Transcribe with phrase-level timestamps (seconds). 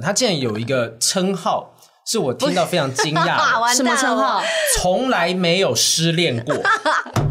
[0.00, 1.74] 他竟然有一个称号，
[2.06, 3.74] 是我听到非常惊讶的。
[3.74, 4.42] 什么称号？
[4.78, 6.56] 从来没有失恋过。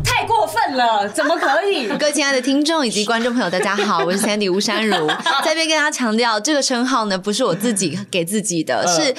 [0.03, 1.87] 太过分了，怎么可以？
[1.97, 5.07] 各位亲爱的听众以及观众朋友，大家好，我是 Sandy 吴珊如，
[5.43, 9.15] 在这边跟大家强调，这个称号呢不是我自己给自己的，呃、是。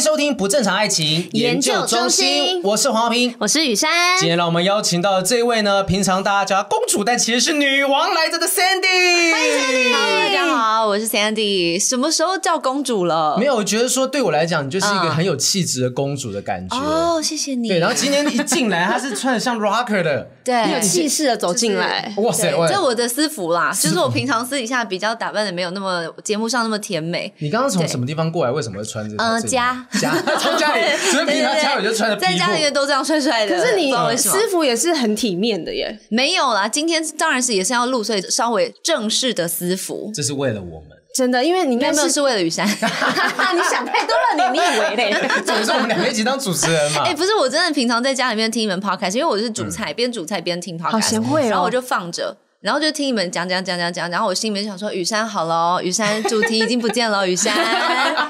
[0.00, 3.90] 迎收听不正常爱情研究中心，我是黄浩平，我是雨珊。
[4.18, 9.30] 今天让我们邀请到的这位呢，平常大家叫她公主，但其实是女王来着的 Sandy。
[9.30, 11.78] 欢迎 Sandy，大家好，我是 Sandy。
[11.78, 13.36] 什么时候叫公主了？
[13.38, 16.78] 没有，我觉得说对我来讲，你就是一个很有气质的公主的感觉。
[16.78, 17.68] 哦，谢谢你。
[17.68, 22.14] 对，然后今天一进来，她是穿的像 rocker 的，对，很有气势的走进来。
[22.16, 27.30] 哇塞，这是我的私服啦， 就是我平常私底下比较打扮的没有那么节目上那么甜美。
[27.40, 28.50] 你刚刚从什么地方过来？
[28.50, 29.22] 为什么会穿这个？
[29.22, 29.86] 嗯，家。
[29.98, 33.56] 家 从家里，所以平常家里就穿的，在家里面都这样帅帅的。
[33.56, 35.98] 可是你私服也是很体面的耶。
[36.08, 40.12] 没有啦，今天当然是也是要录，所以稍微正式的私服。
[40.14, 42.66] 这是为了我们，真的，因为你没有没有是为了雨珊。
[42.70, 45.28] 你想太多了，你你以为嘞？
[45.44, 47.02] 总是我们两个一起当主持人嘛。
[47.04, 51.50] 哎，不是，我真的平常在家里面听你们 podcast，因为我是煮菜，边煮菜边听 podcast，好贤惠哦。
[51.50, 52.36] 然后我就放着。
[52.60, 57.54] 然后就听你们讲讲讲讲讲，然后我心里面想说，雨山好了，雨山主题已经不见了，雨山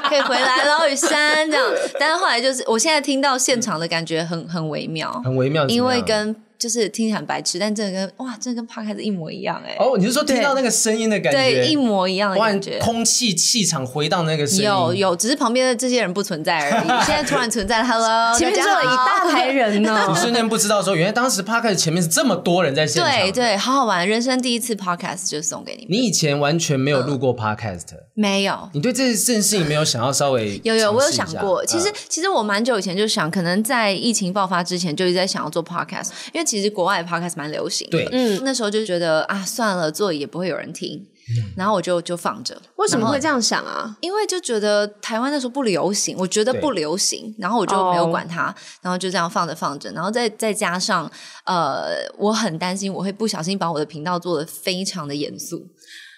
[0.08, 1.66] 可以回来了，雨山这样。
[1.98, 6.36] 但是后来就是，我现在听到现场的感觉很很微妙，很微妙，因为跟。
[6.60, 9.74] 就是听起来很白痴，但真的跟哇，真的跟 Podcast 一模一样哎！
[9.80, 11.38] 哦，你是说听到那个声音的感觉？
[11.38, 12.78] 对，一模一样的感觉。
[12.78, 14.64] 空气气场回到那个声音。
[14.64, 16.88] 有有，只是旁边的这些人不存在而已。
[17.06, 20.04] 现在突然存在，Hello，前面坐了一大排人呢。
[20.12, 23.10] 你瞬间不知道说，原来当时 Podcast 前面是这么多人在现场。
[23.10, 25.88] 对对，好好玩，人生第一次 Podcast 就送给你们。
[25.88, 27.86] 你以前完全没有录过 Podcast？
[28.12, 28.68] 没有。
[28.74, 30.60] 你对这件事情没有想要稍微？
[30.62, 31.64] 有有，我有想过。
[31.64, 37.30] 其实其实我蛮久以前就想，可能在疫情爆发之前就一直在想要做 Podcast，因为其实国外的 Podcast。
[37.36, 42.60] 蛮流行的，对，嗯，那时候就觉得啊，算了，做也不会有人听，嗯、然后我就就放着。
[42.74, 43.96] 为什么会这样想啊？
[44.00, 51.10] 因为就觉得台湾那时候不流行，我觉得不流行，然后我就没有管它，哦、然后就这样放着放着，然后再再加上
[51.44, 55.64] 呃，我很担心我会不小心把我的频道做的非常的严肃。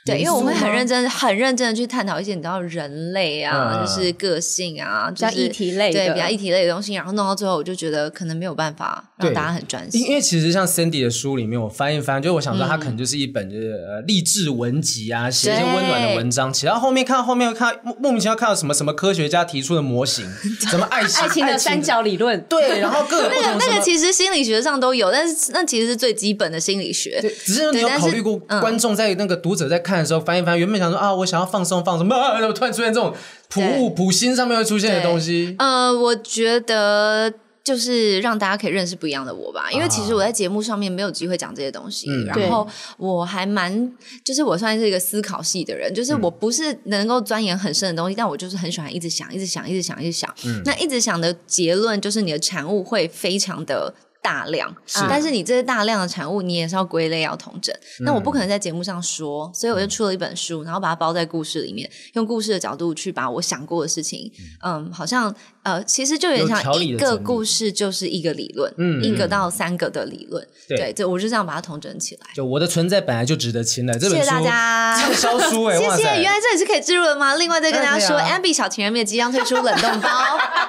[0.04, 10.02] 对，因为我们很认真、很认真的去探讨一些你知道人类啊，嗯、就是个性啊，就是比较议题类的，对，比较议题类的东西，然后弄到最后，我就觉得可能没有办法让大家很专心。
[10.02, 16.52] 因为其实像 Cindy 的书里面，我翻一翻，就我想说，它可能就是一本就是呃励志文集啊，写一些温暖的文章。
[16.52, 20.28] 其实到后面看到后面，看莫莫名其妙看到什么什么科学家提出的模型，
[20.68, 27.20] 什么爱情爱情的三角理论，对，然后 各种那个那个其实心理学上都有，但是那其实是最基本的心理学。
[27.20, 30.78] 对，只是你有考虑过观众在那个读者在看的时候翻一翻原本。
[30.78, 33.14] 想说啊，我想要放松放松，啊，然后突然出现这种
[33.48, 35.54] 普物普心上面会出现的东西。
[35.58, 37.32] 呃，我觉得
[37.62, 42.10] 就是让大家可以认识不一样的我吧，因为其实我在节目上面没有机会讲这些东西。
[42.10, 42.66] 嗯、然后
[42.96, 43.92] 我还蛮，
[44.24, 50.34] 就是我算是一个思考系的人，就是我不是能够钻研很深的东西，嗯、但我就是很喜欢一直想，一直想，一直想，一直想。
[50.44, 53.94] 嗯，那一直想的结论就是你的产物会非常的。
[54.22, 57.74] 大量，是但是你这些大量的产物，你也是要归类、要统整。
[58.00, 64.30] 嗯、那我不可能在节目上说，所以我就出了一本书，然后把它包在故事里面，用故事的角度去把我想过的事情，
[64.62, 65.34] 嗯，嗯，好像
[65.64, 72.26] 呃，其实就有点像一个故事就是一个理论，嗯，一个到三个的理论，对，对，就我就这样把它统整起来。
[72.34, 76.02] 就我的存在本来就值得青睐，这本书谢谢大家畅销书 哎，谢谢。
[76.02, 77.34] 原来这里是可以置入的吗？
[77.34, 80.08] 另外再跟大家说，Ambi 小情人节即将推出冷冻包，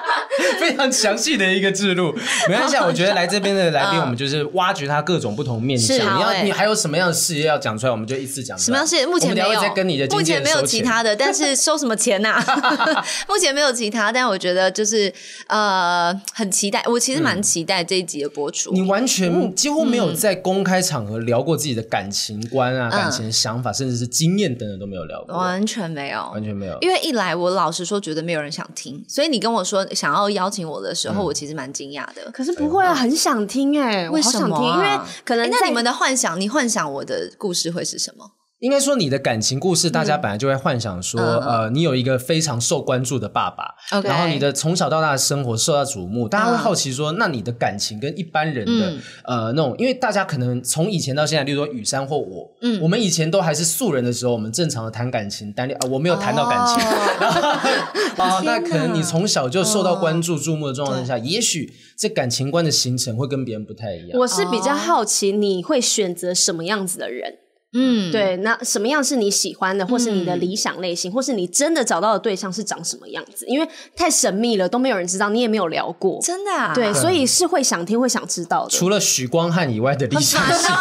[0.58, 2.12] 非常详细的一个置入。
[2.48, 4.24] 没关系， 我觉得来这边的来宾我们就。
[4.24, 8.58] 是挖掘他各种不同面向，你要你还有什么样的事业要讲出来，我们就一次讲。
[8.58, 9.04] 什么样事业？
[9.04, 9.60] 目前没有。
[9.74, 12.42] 跟你的目前没有其他的， 但是收什么钱呐？
[13.28, 15.12] 目前没有其他，但我觉得就是
[15.46, 16.82] 呃，很期待。
[16.86, 18.72] 我其实蛮期待这一集的播出。
[18.72, 25.36] 你完全几乎没有在公开场合聊过自己的感情观啊、感情想法，甚至是经验等等都没有聊过。
[25.36, 26.78] 完全没有，完全没有。
[26.80, 32.30] 因为一来我老实说觉得没有人想听，所以你跟我说想要邀请我的时候，我其实蛮惊讶的。
[32.32, 34.08] 可是不会啊，很想听哎。
[34.10, 34.58] 为什么？
[34.62, 38.32] 因为可能在你们的幻想，你幻想我的故事会是什么？
[38.60, 56.76] 应该说，你的感情故事，大家本来就会幻想说，呃，你有一个非常受关注的爸爸，然后你的从小到大的生活受到瞩目，大家会好奇说，那你的感情跟一般人的呃那种，因为大家可能从以前到现在，例如说雨山或我，嗯，我们以前都还是素人的时候，我们正常的谈感情，单恋啊，我没有谈到感情，
[58.16, 64.18] 啊， 那可能你从小就受到关注、注目的状况下，也许这感情观的形成会跟别人不太一样。
[64.20, 67.40] 我是比较好奇，你会选择什么样子的人？
[67.74, 68.36] 嗯，对。
[68.38, 73.44] 那什么样是你喜欢的，或是你的理想类型，嗯、或是你真的找到的对象是长什么样子？
[73.46, 76.72] 因为太神秘了，都没有人知道，你也没有聊过，真的啊。
[76.74, 78.70] 对，所以是会想听，会想知道的。
[78.70, 80.74] 除了许光汉以外的理想型。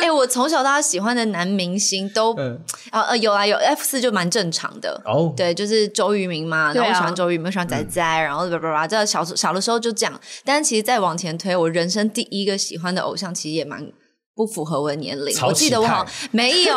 [0.00, 2.58] 哎、欸，我从小到大喜欢的男明星都，嗯、
[2.90, 5.32] 啊呃有啊有 F 四就蛮正常的哦。
[5.36, 10.20] 对，就是周渝民嘛，然后我喜欢周渝民，我喜欢仔仔，嗯、然后叭叭叭，这小小的时候就这样。
[10.44, 13.86] 但是其实再往前推，我人生第一个喜欢的偶像，其实也蛮。
[14.36, 16.76] 不符合我的年龄，我记得我好像没有，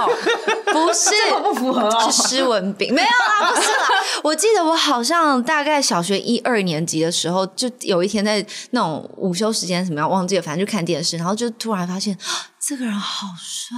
[0.73, 1.09] 不是
[1.41, 3.87] 不符合哦，是施文彬，没有啦， 不是啦。
[4.23, 12.17] 我记得我好像大概小学一二年级的时候，就有一天在那种午休时间什么样忘记了，反正就看电视，然后就突然发现
[12.59, 13.77] 这个人好帅，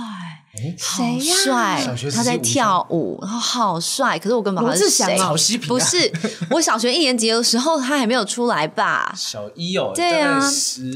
[0.78, 1.80] 谁呀？
[2.14, 4.18] 他在跳舞，然后好帅。
[4.18, 6.12] 可是我根本不知道是谁，曹希平不是。
[6.50, 9.14] 我小学一年级的时候，他还没有出来吧？
[9.16, 10.40] 小一哦，对啊，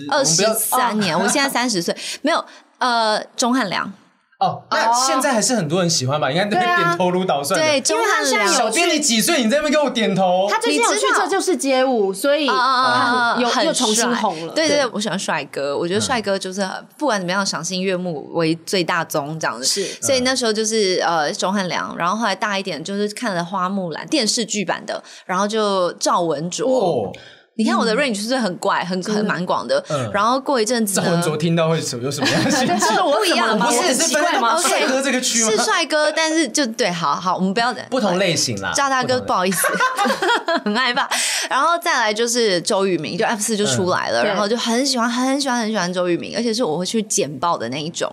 [0.09, 2.43] 二十三年，我现在三十岁，没有。
[2.77, 3.89] 呃，钟汉良
[4.37, 6.27] 哦，那现在还是很多人喜欢吧？
[6.27, 7.57] 你看，对点头如捣蒜。
[7.57, 8.47] 对，钟汉良。
[8.47, 9.41] 小编你几岁？
[9.41, 10.45] 你在那边给我点头。
[10.49, 14.53] 他最近有去这就是街舞，所以啊，又又重新红了。
[14.53, 16.67] 对对对，我喜欢帅哥，我觉得帅哥就是
[16.97, 19.63] 不管怎么样，赏心悦目为最大宗这样子。
[19.63, 27.13] 是，所以那时候就是呃，钟汉良，然后后来大一点就是看了花木兰电视剧版的，然后就赵文卓。
[27.57, 29.83] 你看我的 range 是很怪，很很蛮广的。
[30.13, 32.57] 然后过一阵子，赵文卓听到会什有什么样子？
[32.67, 34.23] 这不一样，不是是分
[34.61, 35.51] 帅哥这个区吗？
[35.51, 38.73] 是帅哥，但是就对，好好，我们不要不同类型啦。
[38.75, 39.65] 赵大哥，不好意思，
[40.65, 41.07] 很害怕。
[41.49, 48.11] 然后再来就是周渝民，就 F 四就出来了，然后就很喜欢，很喜欢，很喜欢周渝民，而且是我会去剪报的那一种。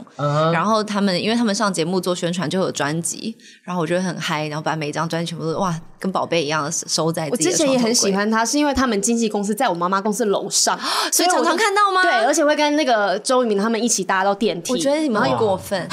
[0.53, 7.29] 然后他们，因为他们上节目做宣传就有专辑，然后我觉得很嗨，然后把每一张专辑全部都哇，跟宝贝一样的收在。
[7.31, 10.79] 我之前也很喜欢他，是因为他们经纪公司在我妈妈公司楼上，
[11.11, 12.02] 所以常常看到吗？
[12.02, 14.73] 对，而且会跟那个周渝民他们一起搭到电梯。
[14.73, 15.88] 我觉得你们很过分。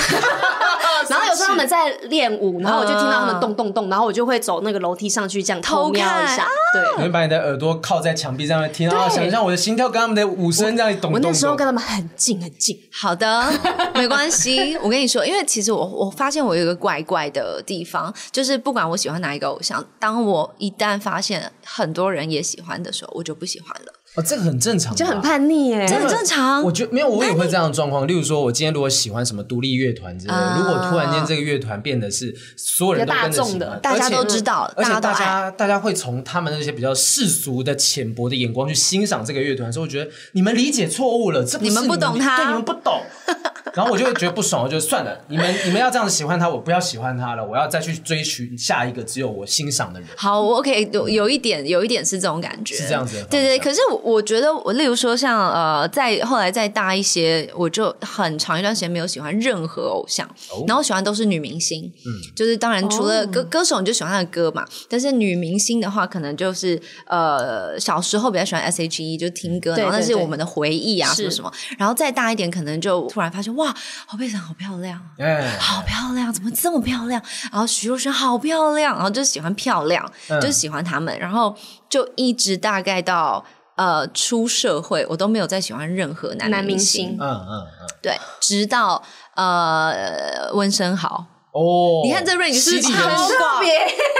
[1.30, 6.48] 有时候他们在练舞，然后我就听到他们动动动，然后我就会走那个楼梯上去，这样偷瞄一下。
[6.74, 11.14] 对，你会把你的耳朵靠在墙壁上面听，然后想象我的心跳跟他们的舞声这样动动。
[11.14, 12.80] 我那时候跟他们很近很近。
[12.92, 13.52] 好的，
[13.96, 14.78] 没关系。
[14.78, 23.94] 我跟你说，因为其实我我发现我有一个怪怪的地方，就是不管我喜欢哪一个偶像，当我一旦发现很多人也喜欢的时候，我就不喜欢了。
[24.16, 26.64] 哦，这个很正常，就很叛逆耶，这很正常。
[26.64, 28.08] 我觉得没有，我也会这样的状况。
[28.08, 43.02] 例如说，我今天如果喜欢什么独立乐团之类的，如果突然间这个乐团变得是所有人都跟着喜欢，大家都知道，而且大家大家会从他们那些比较世俗的浅薄的眼光去欣赏这个乐团，所以我觉得你们理解错误了，这不是你们不懂他，对，你们不懂。
[43.80, 50.10] 然后我就会觉得不爽，我就算了，你们你们要这样子喜欢他，我不要喜欢他了，我要再去追寻下一个只有我欣赏的人。
[50.18, 53.24] 好，我 OK，有有一点有一点是这种感觉，是这样子。
[53.30, 54.74] 对对，可是我我觉得我。
[54.80, 61.84] 例如说像，呃，在后来再大一些，我就很长一段时间没有喜欢任何偶像，哦、然后喜欢都是女明星。
[62.06, 64.66] 嗯，就是当然除了歌、哦、歌手，你就喜欢他的歌嘛。
[64.88, 71.52] 但是女明星的话，可能就是呃，小时候比较喜欢 S.H.E，就听歌，然后那是我们的回忆啊，什么什么。
[71.78, 73.69] 然后再大一点，可能就突然发现哇，
[74.06, 77.22] 侯佩岑好漂亮，哎，好漂亮，怎么这么漂亮？
[77.52, 81.56] 然后徐若瑄好漂亮，然后就喜欢漂亮，嗯、就喜欢他们，然后
[81.90, 83.46] 就一直大概到。
[83.76, 89.02] 呃，出社会我都没有再喜欢任何男明星，嗯嗯嗯，对，直到
[89.36, 91.26] 呃温升豪。
[91.52, 93.72] 哦，你看这 range 是超特别，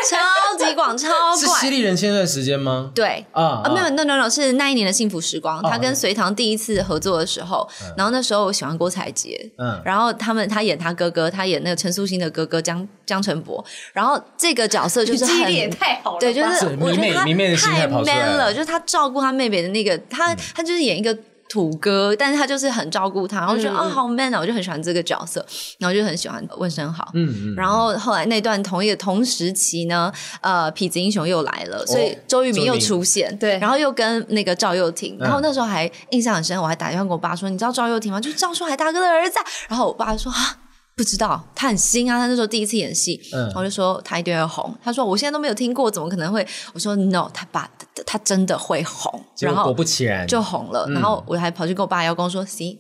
[0.10, 1.38] 超级广，超怪。
[1.38, 2.92] 是犀利人妻那段时间吗？
[2.96, 3.24] 对。
[3.32, 21.16] 啊，没有，no no no，是那一年的幸福时光，他跟隋唐第一次合作的时候，然后那时候我喜欢郭采洁，嗯，然后他们他演他哥哥，他演那个陈素欣的哥哥江江晨博，然后这个角色就是很也太好了，对，就是我觉得他太 man 了，就是他照顾他妹妹的那个，他他就是演一个。
[21.50, 25.46] 土哥，但是他就是很照顾他，然后觉得啊、嗯哦、好 man 啊，我就很喜欢这个角色，
[25.80, 27.10] 然后就很喜欢问声好。
[27.16, 27.56] 嗯嗯。
[27.56, 38.22] 然后后来那段同一个同时期呢，呃，痞子英雄又来了，所以周渝民又出现，对，然后又跟那个赵又廷，然后那时候还印象很深，我还打电话给我爸说，你知道赵又廷吗？
[38.22, 39.40] 就是赵树海大哥的儿子。
[39.68, 40.58] 然后我爸就说啊。
[41.00, 44.78] 不知道他很新啊，他那时候第一次演戏，嗯，然后就说他一定会红。
[44.84, 46.46] 他说我现在都没有听过，怎么可能会？
[46.74, 47.72] 我说 no，他爸
[48.06, 49.24] 他真的会红。
[49.40, 50.86] 然后果不其然就红了。
[50.90, 52.78] 然后我还跑去跟我爸邀功说行，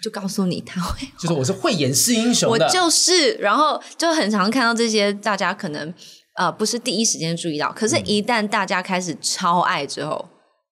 [0.00, 3.32] 就告诉你他会，就是我是会演示英雄的，我就是。
[3.40, 5.92] 然后就很常看到这些，大家可能
[6.36, 10.28] 呃不是第一时间注意到，可是一旦大家开始超爱之后。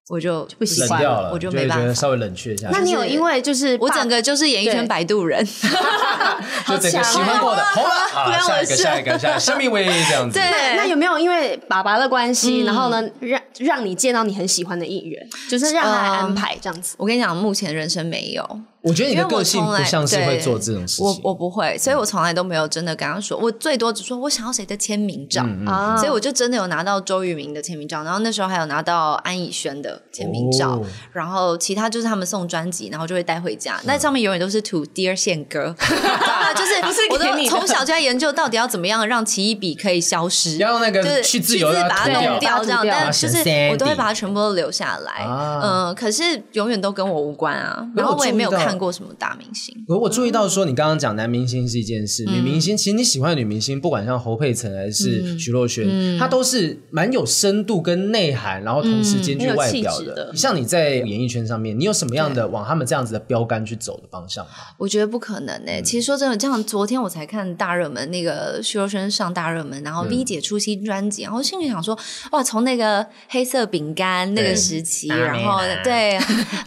[0.08, 2.68] 我就不喜欢了，我就没办法，稍微冷却一下。
[2.72, 5.44] 那你有因为就是我整个就是演艺圈摆渡人，
[6.66, 7.62] 就整个喜欢过的，
[8.12, 10.38] 好了，下一个，下一个，下生命唯一这样子。
[10.38, 16.94] 对，那有没有因为爸爸的关系，然后呢，让让你见到你很喜欢的艺人，就是让他来安排这样子？
[16.98, 18.60] 我跟你讲，目前人生没有。
[18.80, 30.80] 我觉得你的个性不像是会做这种事情，我我不会，所以我从来都没有真的跟他说，我最多只说我想要谁的签名照啊，所以我就真的有拿到周渝民的签名照，然后那时候还有拿到安以轩的签名照，
[31.12, 35.74] 然后其他就是他们送专辑，然后就会带回家，那上面永远都是 To Dear 宪哥，
[36.54, 43.38] 就是我都从小就在研究到底要怎么样让奇异笔可以消失，要用那个去自由把它弄掉这样，但就是
[43.72, 45.26] 我都会把它全部都留下来，
[45.62, 48.67] 嗯，可是永远都跟我无关啊，然后我也没有看。
[48.68, 49.74] 看过什么大明星？
[49.88, 60.34] 我我注意到说，你刚刚讲男明星是一件事，嗯、女明星其实你喜欢的女明星，不管像侯佩岑还是徐若瑄，嗯、她都是蛮有深度跟内涵，然后同时兼具外表的。
[60.36, 64.50] 像你在演艺圈上面，你有什么样的往他们这样子的标杆去走的方向吗？
[64.78, 65.80] 我觉得不可能诶、欸。
[65.80, 71.98] 嗯、其实说真的，这样昨天我才看大热门那个徐若瑄上大热门，然后 V 姐出新专辑，然后心里想说，
[72.32, 76.18] 哇，从那个黑色饼干那个时期，然后对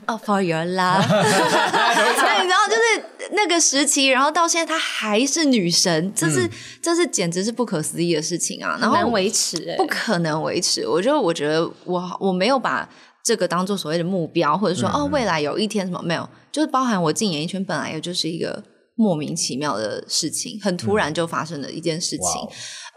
[0.05, 1.01] ，Oh for your love，
[2.41, 2.57] 你知道。
[2.71, 6.49] 就是那个时期，然后到现在她还是女神，这是、嗯、
[6.81, 8.77] 这是简直是不可思议的事情啊！
[8.79, 10.87] 然后难维持、欸，不可能维持。
[10.87, 12.87] 我就我觉得我我没有把
[13.23, 18.63] 这个当做所谓的目标，或者说、嗯、哦未来有一天什么没有，就是包含我进演艺圈本来也就是一个。
[18.95, 22.47] 莫名其妙的事情，很突然就发生的一件事情，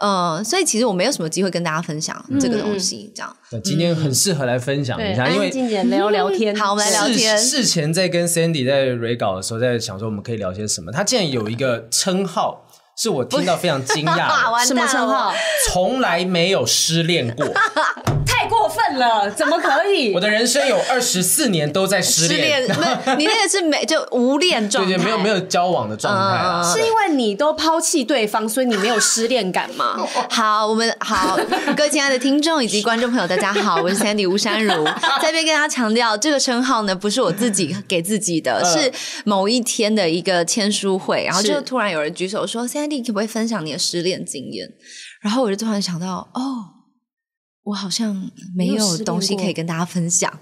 [0.01, 3.35] 嗯，所以其实我没有什么机会跟大家分享这个东西，这样。
[3.63, 7.37] 今天很适合来分享一下，因为静姐聊聊天，好，我们来聊天。
[7.37, 10.91] 事前在跟 Sandy 在 re 稿的时候，在想说我们可以聊些什么。
[10.91, 12.64] 他竟然有一个称号，
[12.97, 14.29] 是我听到非常惊讶，
[14.65, 15.33] 什么称号？
[15.67, 17.45] 从来没有失恋过。
[18.25, 20.13] 太过分了，怎么可以？
[20.15, 22.63] 我的人生有二十四年都在失恋，
[23.17, 26.61] 你那个是没就无恋状态，对对，没有没有交往的状态啊。
[26.61, 29.97] 是因为你都抛弃对方，所以你没有失恋感吗？
[30.29, 31.37] 好，我们好，
[31.77, 34.83] 各位亲爱的听众以及观众朋友，大家好，我是 Sandy 吴山如，
[35.21, 38.91] 在这边跟大家强调，这个称号呢不是我自己给自己的，是
[39.23, 44.69] 某一天的一个签书会，然后就突然有人举手说，Sandy 可不可以分享你的失恋经验？
[45.21, 46.71] 然后我就突然想到，哦。
[47.63, 50.39] 我好像没有东西可以跟大家分享。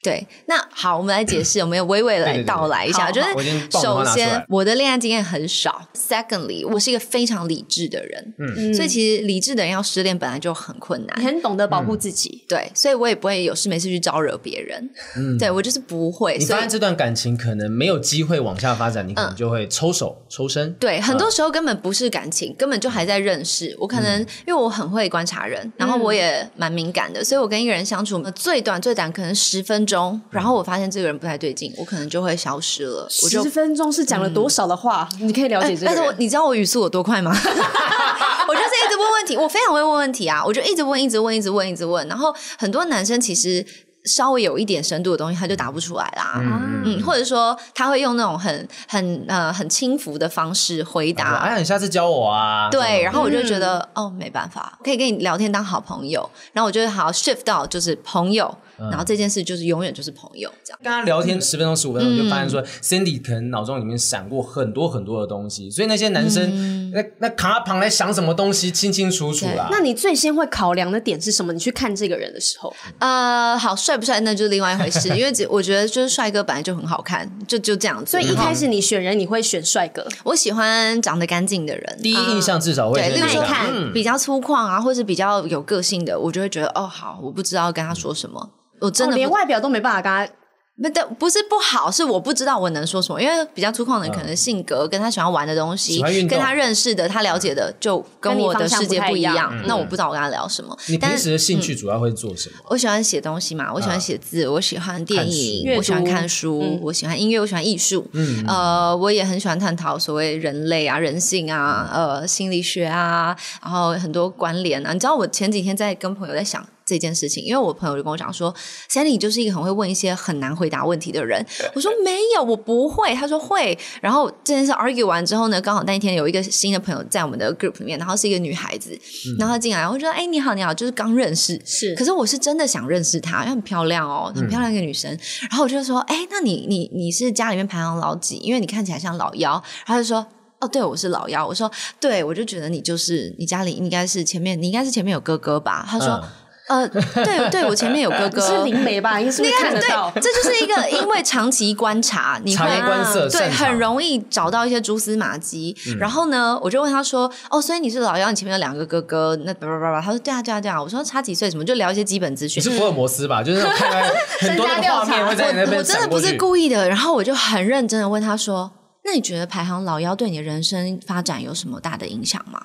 [0.00, 3.10] 对，那好，我们来解释，我们要娓娓来道来一下。
[3.10, 3.28] 就是
[3.70, 5.88] 首先，我的恋爱经验很少。
[5.92, 11.20] Secondly，我是一个非常理智的人，嗯，所以其实理智的人要失恋本来就很困难。
[11.20, 14.88] 你很懂得保护自己，对，所以我也不会有事没事去招惹别人。
[15.16, 16.38] 嗯，对我就是不会。
[16.38, 20.72] 你发现这段感情可能没有机会往下发展，你可能就会抽手抽身。
[20.74, 23.76] 对，很多时候根本不是感情，根本就还在认识。
[23.80, 29.97] 我可能因为我很会观察人，然后我也蛮敏感的，所以我跟一个人相处最短最短可能十分钟，
[30.30, 33.06] 然后我发现这个人不太对劲，我可能就会消失了。
[33.08, 35.08] 十分钟是讲了多少的话？
[35.20, 35.86] 你可以了解这个。
[35.86, 37.32] 但是我你知道我语速有多快吗？
[38.48, 40.42] 我就是一直问问题，我非常会问问题啊！
[40.44, 42.06] 我就一直问，一直问，一直问，一直问。
[42.08, 43.64] 然后很多男生其实
[44.04, 46.32] 稍微有一点深度的东西，他就答不出来啦。
[46.36, 51.36] 嗯，嗯，或者说他会用那种很很呃很轻浮的方式回答。
[51.36, 52.70] 哎呀，你下次教我啊！
[52.70, 56.28] 对，然后我就觉得、嗯、哦，没办法，可以跟你聊天当好朋友。
[56.54, 58.56] 然后我就会好 shift 到就是朋友。
[58.78, 60.78] 然后这件事就是永远就是朋友这样。
[60.82, 69.68] 跟他聊天十分钟十五分钟，就发现说，Cindy 可能脑中里面闪过很多很多的东西，所以那些男生那那卡他旁来想什么东西清清楚楚啦。
[69.70, 71.52] 那你最先会考量的点是什么？
[71.52, 78.10] 你去看这个人的时候，呃，好帅不帅那就是另外一回事， 因为我觉得就是帅哥本来就很好看，就就这样子。
[78.10, 88.50] 所以一开始你选人你会选帅哥，我喜欢长得干净的人，第一印象至少会对，例如说看比较粗犷啊，或是比较有个性的，我就会觉得哦好，我不知道跟他说什么。
[88.80, 90.32] 我真的、哦、连外表都没办法跟他，
[90.80, 100.78] 不的不是不好，是我不知道我能说什么，因为比较粗犷的人可能性格跟他喜欢玩的东西，跟他认识的、他了解的就跟我的世界不一样，那我不知道我跟他聊什么。
[100.86, 102.56] 你平时的兴趣主要会做什么？
[102.68, 108.08] 我喜欢写东西嘛，我喜欢写字，我喜欢电影，我喜欢看书，我喜欢音乐，我喜欢艺术。
[108.12, 114.92] 嗯，呃，我也很喜欢探讨所谓人类啊、人性啊、呃心理学啊，然后很多关联啊。
[114.92, 116.64] 你知道我前几天在跟朋友在想。
[116.88, 118.54] 这件事情，因为我朋友就跟我讲说
[118.90, 121.44] ，Sandy 就是一个很会问一些很难回答问题的人。
[121.76, 123.14] 我说没有，我不会。
[123.14, 123.78] 他说会。
[124.00, 131.94] 然后这件事 argue 完之后呢，刚好那一天有一个新的朋友在我们的 group 里面，然后是一个女孩子，嗯、然后她进来，我说哎，你好，你好，就是刚认识，是。
[131.94, 135.12] 可是我是真的想认识她，因为很漂亮哦，很漂亮一个女生。
[135.12, 138.36] 嗯、然后我就说，哎，那你你你是家里面排行老几？
[138.36, 139.50] 因为你看起来像老幺。
[139.50, 140.26] 然后他就说，
[140.60, 141.46] 哦，对，我是老幺。
[141.46, 145.86] 我说，对，我就觉得你就是你家里应该是前面，你应该是前面有哥哥吧？
[145.88, 146.08] 他说。
[146.22, 146.28] 嗯
[146.68, 149.18] 呃，对对，我前面有哥 哥，是灵媒吧？
[149.20, 150.12] 应该是不是看得到？
[150.16, 155.76] 这就是一个因为长期观察，你会观色对很容易找到一些蛛丝马迹。
[155.98, 161.50] 然后呢，我就问他说：“哦，所以你是老幺，你前面有两个哥哥，那叭叭叭叭。”他说：“对啊，对啊，对啊。”我说：“差几岁？
[161.50, 161.64] 什么？
[161.64, 163.42] 就聊一些基本资讯。”是福尔摩斯吧？
[163.42, 163.60] 就是
[164.40, 165.78] 很多的画面会在那边。
[165.78, 166.88] 我真的不是故意的。
[166.88, 168.70] 然后我就很认真的问他说
[169.04, 172.60] ：“那你觉得排行老幺对你的人生发展有什么大的影响吗？”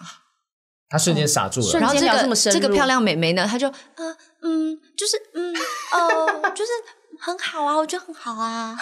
[0.94, 5.52] 他瞬间傻住了，然后这个这个漂亮美眉呢，她就嗯嗯，就是嗯
[5.92, 6.72] 哦， 就是
[7.20, 8.78] 很好啊，我觉得很好啊。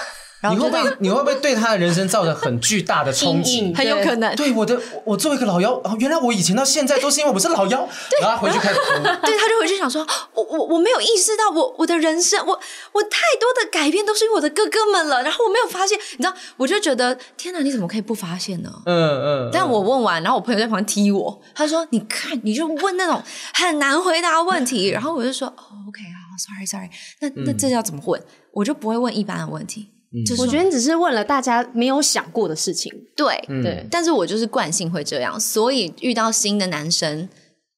[0.50, 3.74] 你会不会你会不会对他的人生造成很巨大的 冲击？
[3.75, 4.36] 很有可能。
[4.36, 7.88] 对我的，我作为一个老妖，原来我以前到现在都是因为我是老妖。
[8.21, 9.03] 然后他回去开始哭。
[9.25, 12.60] 对，他就回去想说，我我我没有意识到我我的人生，我
[12.93, 15.21] 我太多的改变都是因为我的哥哥们了。
[15.21, 18.71] 然后我没有发现，你知道，我就觉得天哪，你怎么可以不发现呢？
[18.86, 19.50] 嗯嗯。
[19.53, 23.21] 但我问完，然后我朋友在旁边踢我，他说：“你看，你就问那种
[23.53, 26.89] 很难回答问题。”然后我就说：“哦，OK，好，Sorry，Sorry。
[27.19, 28.21] Sorry, 那那这要怎么问？
[28.53, 29.91] 我就不会问一般的问题。”
[30.38, 33.41] 我觉得你只是问了大家没有想过的事情，对。
[33.63, 37.30] 对，但是我就是惯性会这样，所以遇到新的男生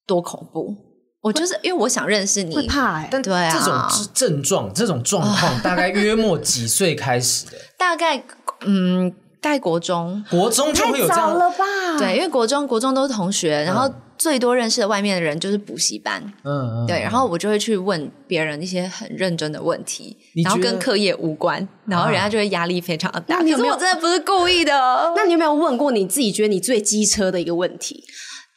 [0.07, 0.75] 多恐怖，
[1.21, 7.53] 我就是因为我想认识你，会怕哎，但对啊，这种症状这种状况 大概约莫几岁开始的？
[7.77, 8.23] 大概
[8.65, 11.65] 嗯，大概国中，国中就会有这样了吧？
[11.99, 13.93] 对，因为国中国中都是同学，然后。
[14.23, 20.15] 最多认识的外面的人就是补习班，嗯，对，然后我就会去问别人一些很认真的问题，
[20.45, 23.41] 然后跟课业无关，然后人家就会压力非常的大。
[23.41, 23.73] 你有没有？
[23.73, 24.71] 我真的不是故意的。
[25.13, 28.01] 那你有没有问过你自己觉得你最机车的一个问题？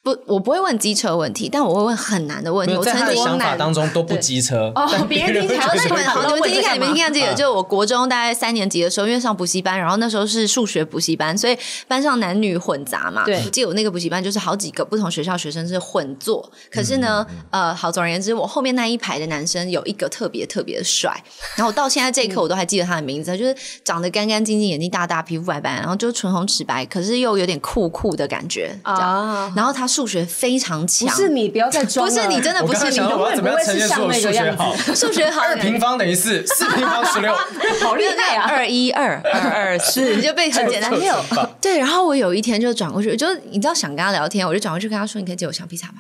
[0.07, 2.77] 不，我不会问机车问题，但我会问很难的问题。
[2.77, 11.59] 我的想法当中都不机车哦，别人听起来好，你们好，你们听一看，你们听看这个，就我国中大概三年级的时候，因为上补习班，然后那时候是数学补习班，所以
[11.89, 13.25] 班上男女混杂嘛。
[13.25, 21.11] 对，我记得我那个补习班就是好几个不同学校学生是混坐，可是呢，呃，好，总而言之，我后面那一排的男生有一个特别特别的帅，
[21.57, 29.53] 然后我到现在这一刻我都还记得他的名字，就是长得干干净净，眼睛大大，皮肤白白，然后就唇红齿白，可是又有点酷酷的感觉啊。
[29.57, 30.83] 然后他数学非常。
[30.83, 32.07] 不是你，不要再装。
[32.07, 33.01] 不是你，真的不是你。
[33.01, 34.77] 我要怎么样呈现出数学好？
[34.95, 37.33] 数学好，二平方等于四，四平方十六，
[37.81, 38.47] 好厉害啊！
[38.47, 41.15] 二一二二二四， 你就背很简单六。
[41.63, 45.95] 对，然后我有一天就转过去，就你知道想跟他聊天，我就转过去跟他说：“你可以借我橡皮擦吗？”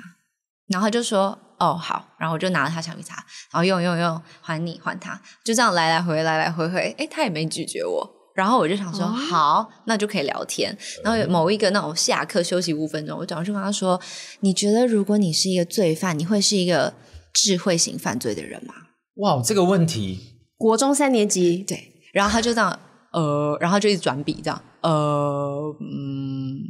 [0.68, 8.15] 然后他就说：“哦，好。”然后我就拿了他橡皮擦，然后用用用，还你还他，就这样来来回来来回回，哎，他也没拒绝我。
[8.36, 10.76] 然后我就想说，好，那就可以聊天。
[11.02, 13.98] 然后某一个那种下课休息五分钟，我转过去跟他说
[14.40, 16.92] ：“你觉得如果你是一个罪犯，你会是一个
[17.32, 18.74] 智慧型犯罪的人吗？”
[19.16, 20.20] 哇，这个问题，
[20.58, 21.94] 国中三年级，对。
[22.12, 22.78] 然后他就这样，
[23.12, 26.60] 呃，然后就一直转笔这样，呃，嗯，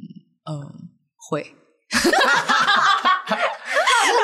[0.45, 0.73] 呃，
[1.29, 1.45] 会。
[1.91, 2.01] 他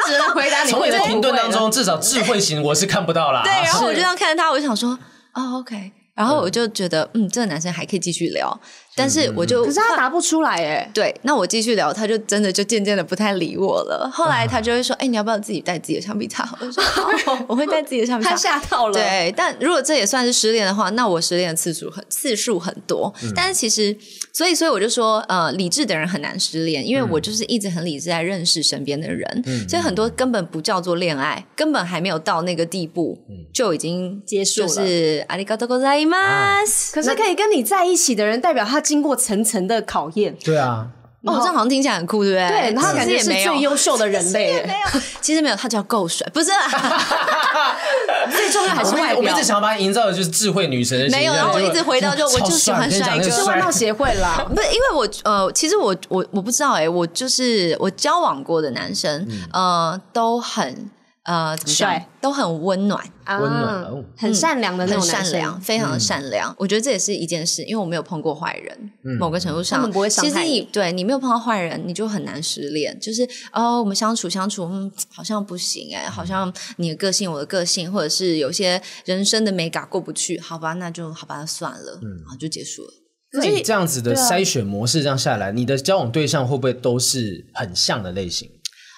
[0.07, 0.70] 只能回答你。
[0.70, 3.42] 从你的停顿当中，至少智慧型我是看不到啦。
[3.42, 4.98] 对，然后我就这样看着他，我就想说，
[5.35, 5.92] 哦，OK。
[6.14, 8.61] 然后我就觉得，嗯，这个男生还可以继续聊。
[8.95, 10.89] 但是我就，可是他答不出来哎。
[10.91, 14.10] 对，那我继续聊，他就真的就渐渐的不太理我了。
[14.12, 18.93] 后来他就会说：“哎，你要不要自己带自己的橡皮擦？”我说：“好， 我会带自己的橡皮擦。” 他吓到了。
[18.93, 23.13] 对，但如果这也算是失恋的话，那我失恋的次数很次数很多。
[23.36, 23.95] 但是其实，
[24.34, 33.19] 所以所以我就说，呃，理智的人很难失恋，因为我就是一直很理智在认识身边的人，所以很多根本不叫做恋爱，根本还没有到那个地步，
[33.54, 34.67] 就已经结束了。
[34.67, 36.91] 就是ありがとうございます。
[36.91, 40.87] 可是可以跟你在一起的人，代表他 经过层层的考验，对啊，
[41.25, 42.73] 哦，这样好像听起来很酷，对不对？
[42.73, 46.51] 对，他感觉是最优秀的人类，没有，其实没有，他叫够帅，不是，
[48.31, 49.18] 最重要还是外表。
[49.18, 60.90] 我一直想要把你营造的就是智慧女神的，没有，然后我一直回到就我就喜欢帅哥，是外貌协会啦， 不是，因为我呃，其实我我我不知道哎，我就是我交往过的男生，呃，都很。
[61.24, 62.04] 呃，怎么讲？
[62.20, 66.52] 都很温暖，温暖，很善良的那种善良，非常的善良。
[66.58, 68.92] 我觉得这也是一件事，因为我没有碰过坏人。
[69.20, 72.98] 某个程度上，其实你对你没有碰到坏人，你就很难失恋。
[73.00, 82.88] 就是哦，我们相处相处，嗯，好像不行哎，好像你的个性，我的个性，或者是有些人生的美感过不去，好吧，那就好吧，那算了，然后就结束了。
[83.35, 88.50] 那你这样子的筛选模式这样下来，你的交往对象会不会都是很像的类型？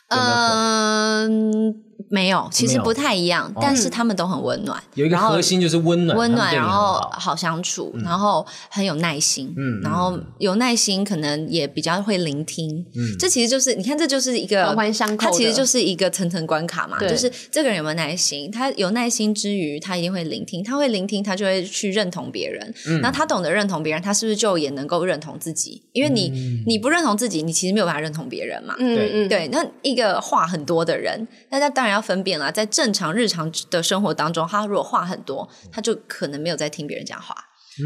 [0.08, 1.74] 嗯。
[2.08, 4.82] 没有，其实不太一样，但是他们都很温暖。
[4.94, 25.82] 有一个核心就是温暖，温暖，然后好相处，然后很有耐心，嗯，然后有耐心，可能也比较会聆听，嗯，这其实就是你看，这就是一个环环相扣，它其实就是一个层层关卡嘛，就是这个人有没有耐心，他有耐心之余，他一定会聆听，他会聆听，他就会去认同别人，嗯，那他懂得认同别人，他是不是就也能够认同自己？
[25.92, 26.30] 因为你
[26.66, 37.36] 你不认同自己，你其实没有办法认同别人嘛，嗯嗯，对，那一个话很多的人，那他当当然要分辨了，在正常日常的生活当中，他如果话很多，他就可能没有在听别人讲话。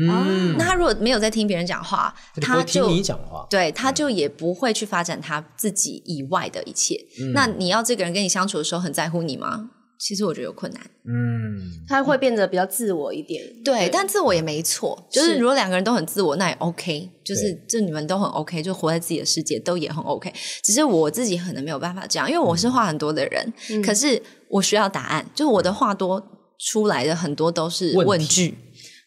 [0.00, 6.94] 嗯，那他如果没有在听别人讲话，他就听你讲话，对，他就也不会去发展他自己以外的一切。
[7.20, 9.70] 嗯、那你要这个人跟你相处的时候很在乎你吗？
[9.98, 10.80] 其实我觉得有困难。
[11.04, 13.42] 嗯，他会变得比较自我一点。
[13.64, 20.32] 对，对但自我也没错，就是如果两个人都很自我，那也 OK，就是就你们都很 OK，就活在自己的世界都也很 OK。
[20.62, 26.22] 只是我自己可能没有办法这样，因为我是话很多的人，嗯、可是我需要答案，就是我的话多
[26.58, 28.54] 出来的很多都是问句。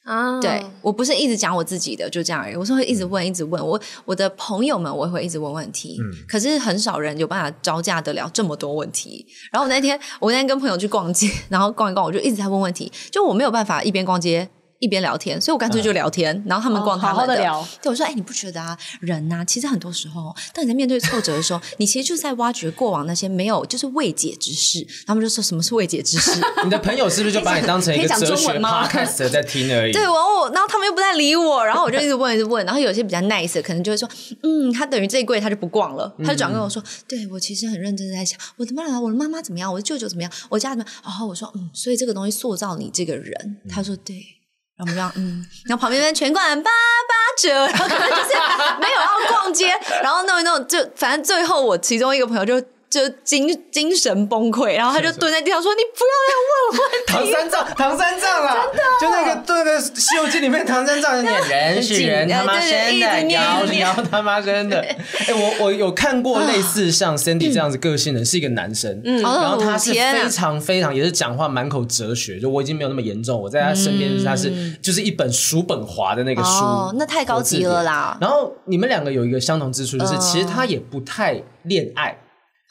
[0.03, 0.41] 啊，oh.
[0.41, 2.55] 对，我不是一直讲我自己的，就这样而已。
[2.55, 5.97] 我是会一直问，一直问我我的朋友们，我也会一直问问题。
[5.99, 9.25] 嗯，可是很少人有办法招架得了这么多问题。
[9.51, 14.49] 然后我那天，我那天跟朋友去逛街， 然后逛一逛，我就一直在问问题，就我没有办法一边逛街。
[14.81, 17.21] 一边聊天，所以我干脆就聊天，嗯、然后他们逛他们的。
[17.21, 17.67] 好好的聊。
[17.81, 24.85] 对，我说，哎，你不觉得啊，人呐、啊，其实很多时候，当你在面对挫折的时候，你其实就是在挖掘过往那些没有，就是未解之事。
[25.05, 26.41] 他们就说，什么是未解之事？
[26.65, 29.93] 你的朋友是不是就把你当成一个哲学 podcast 在听而已？
[29.93, 34.09] 对，然后然后他们又不太理我，然后我就一直问，一直问，然后有些比较 nice 的，可能就会说，
[34.41, 40.93] 嗯，他等于这一柜他就不逛了，他就转跟我说，嗯、对我其实很认真的在想，我的妈妈，我的妈妈怎么样，我的舅舅怎么样，我家怎么样？
[41.03, 43.57] 然后我说，嗯，所以这个东西塑造你这个人。
[43.69, 44.40] 他说，对。
[44.81, 48.29] 我们这嗯，然后旁边那全馆八八折， 然后可能就是
[48.79, 49.67] 没有要逛街，
[50.01, 52.59] 然后弄一弄，就反正最后我其中一个朋友就
[52.91, 58.53] 就精精神崩溃，然后他就蹲在地上说：“你不要再问问题。”唐三藏， 唐三藏啊，
[58.99, 64.81] 真的，就那个对那个《西游记》里面唐三藏念人是人他妈生的，妖是妖他妈生的。
[64.81, 64.97] 哎，
[65.33, 74.51] 我我有看过类似像 Sandy 这样子个性的，是一个男生，嗯，然后他是非常非常也是讲话满口哲学，就我已经没有那么严重，我在他身边他是
[74.81, 78.17] 就是一本叔本华的那个书，哦，那太高级了啦。
[78.19, 82.17] 然后你们两个有一个相同之处，就是其实他也不太恋爱。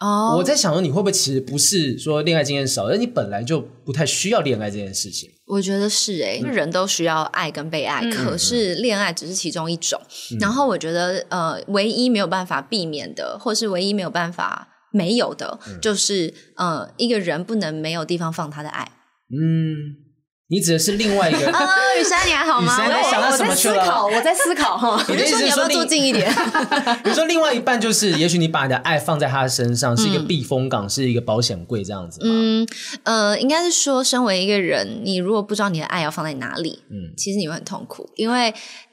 [0.01, 5.31] 哦，我在想说，你会不会其实不是说恋爱经验少，而你本来就不太需要恋爱这件事情？
[5.47, 10.01] 我觉得是诶，人都需要爱跟被爱，嗯、可是恋爱只是其中一种。
[10.33, 18.91] 嗯、然后我觉得，呃，唯一没有办法避免的，或是唯一没有办法没有的，嗯、就是呃，一个人不能没有地方放他的爱。
[19.29, 20.10] 嗯。
[20.51, 22.75] 你指的是另外一个 啊，雨珊，你还好吗？
[22.75, 23.77] 雨珊想到什么去了？
[23.77, 25.05] 我在思考，我在思考哈。
[25.09, 26.29] 你的意思是说你要不要坐近一点？
[27.05, 32.27] 比如说，另外一半就是，也许你把你的爱放在他的身上，是一个避风港，是一个保险柜这样子吗？
[32.29, 32.67] 嗯
[33.05, 38.53] 呃，应该是说，身为一个人，你如果不知道你的爱要放在哪里，嗯，其实你会很痛苦，因为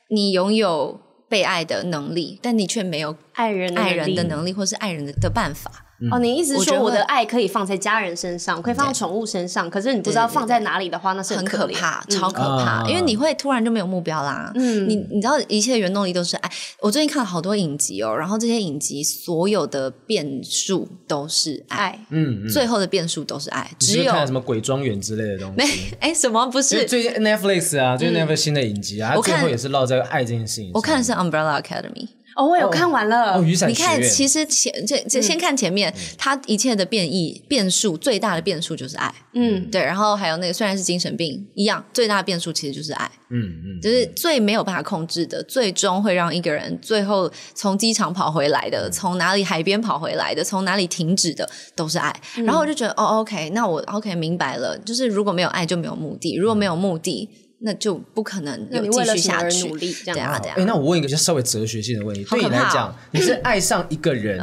[0.09, 5.86] 你拥有被爱的能力，但你却没有爱人爱人的能力，或是爱人的的办法。
[6.11, 14.51] 哦，你意思是说我的爱可以放在家人身上，可以放在宠物身上，可是你不知道放在哪里的话，那是很可怕，超可怕，因为你会突然就没有目标啦。
[14.55, 16.51] 嗯，你你知道一切的原动力都是爱。
[16.81, 23.69] 我最近看了好多影集哦，然后这些影集所有的变数都是爱，嗯，最后的变数都是爱。
[23.79, 25.55] 只有看什么鬼庄园之类的东西？
[25.57, 26.85] 没，哎， 什么不是？
[26.85, 30.69] 最近 Netflix 啊，最近 Netflix 新的影集啊，最后也是落在爱这件事情。
[30.73, 32.09] 我看的是 Umbrella Academy。
[32.37, 33.33] 哦，我有看完了。
[33.33, 39.11] 哦，雨伞你看，其实前这这先看前面，他一切的变异变数最大的变数就是爱。
[39.33, 39.81] 嗯，对。
[39.81, 43.09] 然后还有那个虽然是精神病一样，最大的变数其实就是爱。
[43.29, 52.15] 嗯嗯，就是最没有办法控制的，最终会让一个人最后从机场跑回来的，从哪里海边跑回来的，从哪里停止的，都是爱。
[52.45, 57.27] 然后我就觉得，哦，OK，那我 OK 明白了，就是如果没有爱就没有目的，如果没有目的。
[57.59, 59.69] 那就不可能有继续下去。
[60.05, 60.57] 这样啊，这样。
[60.57, 64.39] 哎，那我问一个就稍微哲学性的问题，对你来讲，你是爱上一个人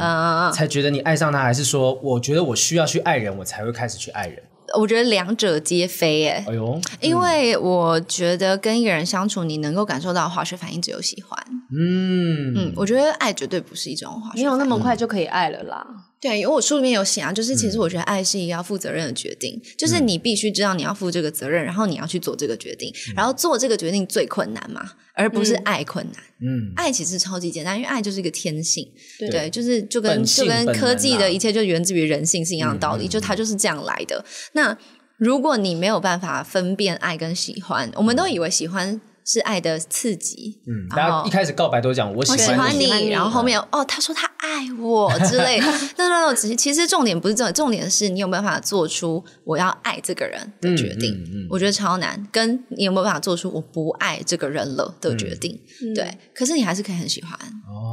[0.53, 4.43] 才觉得你爱上他，还是说我觉得我需要去爱人，我才会开始去爱人？
[4.77, 11.39] 我觉得两者皆非，哎，哎呦，因为我觉得跟一个人相处，你能够感受到化学反应，只有喜欢。
[11.71, 15.85] 嗯嗯，我觉得爱绝对不是一种化学，没有那么快就可以爱了啦。
[16.25, 26.23] 对，因为我书里面有写啊，就是其实我觉得爱是一个要负责任的决定，嗯、就是你必须知道你要负这个责任，然后你要去做这个决定，嗯、然后做这个决定最困难嘛，而不是爱困难。
[26.41, 34.25] 嗯，爱其实超级简单，因为爱就是一个天性，对，对，就是就跟就跟科技的一切就源自于人性是一样的道理，嗯、就它就是这样来的。
[34.53, 34.75] 那
[35.17, 38.99] 如果你没有办法分辨爱跟喜欢，我们都以为喜欢。
[39.25, 45.59] 是爱的刺激，嗯，然后一开始告白都讲我喜欢你，我喜欢你，然后后面哦，他说他爱我 之类。
[45.59, 45.65] 的，
[45.97, 51.17] 那那那，其实其实重点不是这，重点是你有没有办法做出我要爱这个人的决定，
[51.49, 55.59] 我觉得超难，跟你有没有办法做出我不爱这个人了的决定，
[55.95, 57.31] 对，可是你还是可以很喜欢，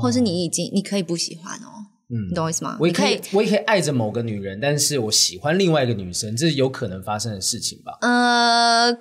[0.02, 2.76] 或是你已经你可以不喜欢哦，嗯，你懂我意思吗？
[2.78, 7.96] 我也可以，我也可以爱着某个女人，但是我喜欢另外一个女生，这是有可能发生的事情吧？
[8.02, 8.94] 呃，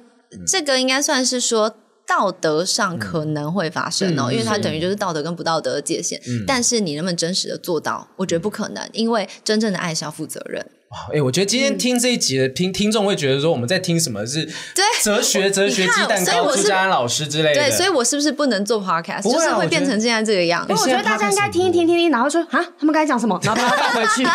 [0.47, 1.75] 这个应该算是说。
[2.11, 6.19] 道德上可能会发生哦，嗯、因为它等于就是道德跟不道德的界限。
[6.27, 8.05] 嗯、但是你能不能真实的做到？
[8.17, 10.65] 我觉得不可能，因为真正的爱是要负责任。
[11.13, 17.61] 哎，我觉得今天听这一集的听听众会觉得说我们在听什么是对哲学、 哲学鸡蛋糕、朱家安老师之类的。
[17.61, 19.23] 对，所以我是不是不能做 podcast？
[19.23, 20.73] 就是会变成现在这个样子。
[20.73, 24.27] 我觉得大家应该听一听，听听，然后说啊，他们刚才讲什么， 然后把它带回去。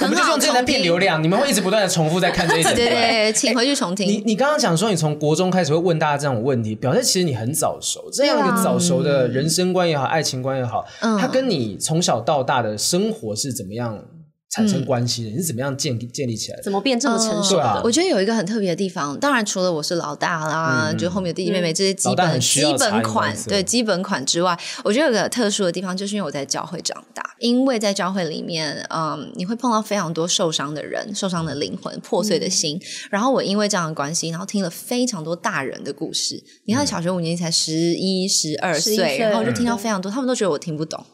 [0.00, 2.74] 我们就用这在骗流量，你们会一直不断的重复在看这一集。
[2.74, 4.08] 对对，请回去重听。
[4.08, 8.10] 你你刚刚讲说你从国中开始会问大家这种问题，表示其实你很早熟。
[8.12, 10.84] 这样一个早熟的人生观也好，爱情观也好，
[11.20, 14.02] 它跟你从小到大的生活是怎么样？
[14.50, 16.62] 产生关系的，你是怎么样建建立起来的？
[16.64, 17.80] 怎么变这么成熟的？
[17.84, 36.42] 我觉得有一个很特别的地方，当然除了我是老大啦，就后面有弟弟妹妹这些基本基本款，对基本款之外，我觉得有个特殊的地方，就是因为我在教会长大，因为在教会里面，嗯，你会碰到非常多受伤的人、受伤的灵魂、破碎的心，然后我因为这样的关系，然后听了非常多大人的故事。
[36.64, 41.04] 你看，小学五年级才十一、十二岁，然后就听到非常多，他们都觉得我听不懂。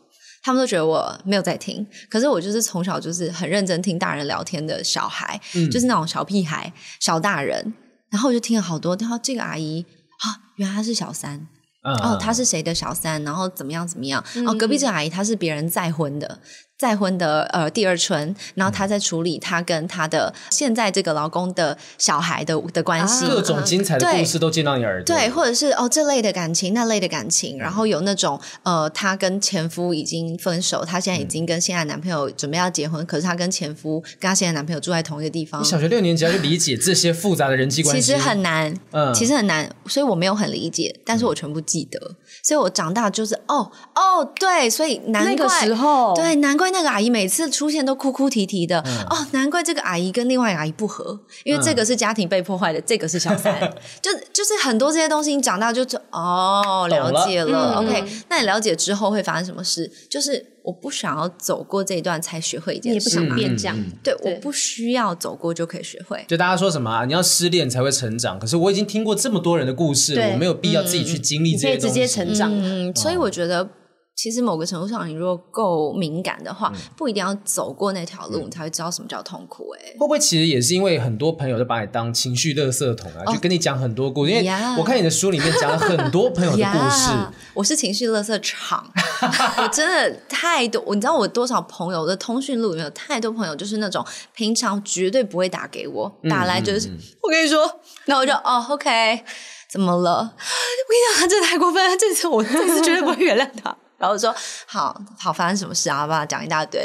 [0.47, 7.75] 他们都觉得我没有在听，可是我就是从小就是很认真听大人聊天的小孩，嗯、就是那种小屁孩、小大人。
[8.11, 9.85] 然后我就听了好多，然后这个阿姨
[10.21, 11.49] 啊，原来她是小三，
[11.83, 13.21] 嗯、哦，她是谁的小三？
[13.25, 14.25] 然后怎么样怎么样？
[14.37, 16.39] 嗯、哦，隔壁这个阿姨她是别人再婚的。
[16.79, 25.17] 再婚的呃第二春，然后她在处理她跟她的现在这个老公的小孩的的关系，啊、各种精彩的故事都进到你耳朵。
[25.17, 35.63] 对，或者是哦这类的感情，那类的感情，然后有那种呃她跟前夫已经分手，她现在已经跟现在男朋友准备要结婚，可是她跟前夫跟她现在男朋友住在同一个地方。
[35.63, 41.99] 你小学六年级要去理解这些复杂的人际关系，其实很难，嗯，其实很难，所以我没有很理解，但是我全部记得，
[42.43, 46.66] 所以我长大就是哦哦对，所以难怪那个时候对难怪。
[46.71, 53.59] 那个阿姨每次出现都哭哭啼啼的，嗯、哦，难怪这个阿姨跟另外一个阿姨不合，因为这个是家庭被破坏的，嗯、这个是小三，
[54.03, 57.51] 就就是很多这些东西，你长大就哦了解了。
[57.51, 59.91] 了 OK，那你了解之后会发生什么事？
[60.11, 63.77] 就是我不想要走过这一段才学会一件事，你也不想变这样。
[63.79, 66.25] 嗯、对，对我不需要走过就可以学会。
[66.29, 67.05] 就大家说什么啊？
[67.05, 72.51] 你要失恋才会成长，可是我已经听过这么多人的故事，对我没有必要自己去经历这些东西，嗯、直接成长。
[72.53, 73.69] 嗯，所以我觉得。
[74.17, 79.69] 其实某个程度上，你如果够敏感的话，嗯、不一定要走过那条路，嗯、你才会知道什么叫痛苦。
[79.79, 84.33] 哎，会不会其实也是因为很多朋友都把你当情绪垃圾桶啊，哦、就跟你讲很多故事？
[84.33, 87.13] 因为我看你的书里面讲了很多朋友的故事。
[87.53, 88.91] 我是情绪垃圾场，
[89.63, 90.83] 我真的太多。
[90.95, 94.03] 你知道我多少朋友的通讯录里面有太多朋友，就是那种
[94.35, 96.89] 平常绝对不会打给我，打来就是、
[97.23, 99.23] 我跟你说，那我就哦，OK，
[99.69, 100.21] 怎么了？
[100.25, 103.77] 我跟你讲，他真的太过分了，这次我这次绝对不会原谅他。
[103.99, 104.35] 然后说
[104.67, 106.07] 好好发生什么事啊？
[106.07, 106.81] 把他讲一大堆，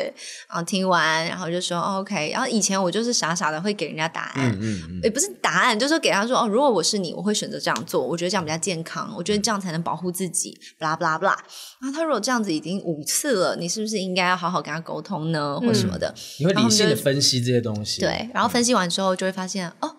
[0.48, 2.32] 然后听完，然后就说 OK。
[2.32, 11.38] 然后以前我就是傻傻的会给人家答案，嗯嗯，也不是答案，就是给他说哦，如果我是你，我会选择这样做，我觉得这样比较健康，我觉得这样才能保护自己，巴拉巴拉巴拉。
[11.82, 16.14] 然后他如果这样子已经五次了，你是不是应该要好好跟他沟通呢，或什么的？
[16.40, 18.30] 你会理性的分析这些东西，对。
[18.34, 19.96] 然后分析完之后，就会发现哦，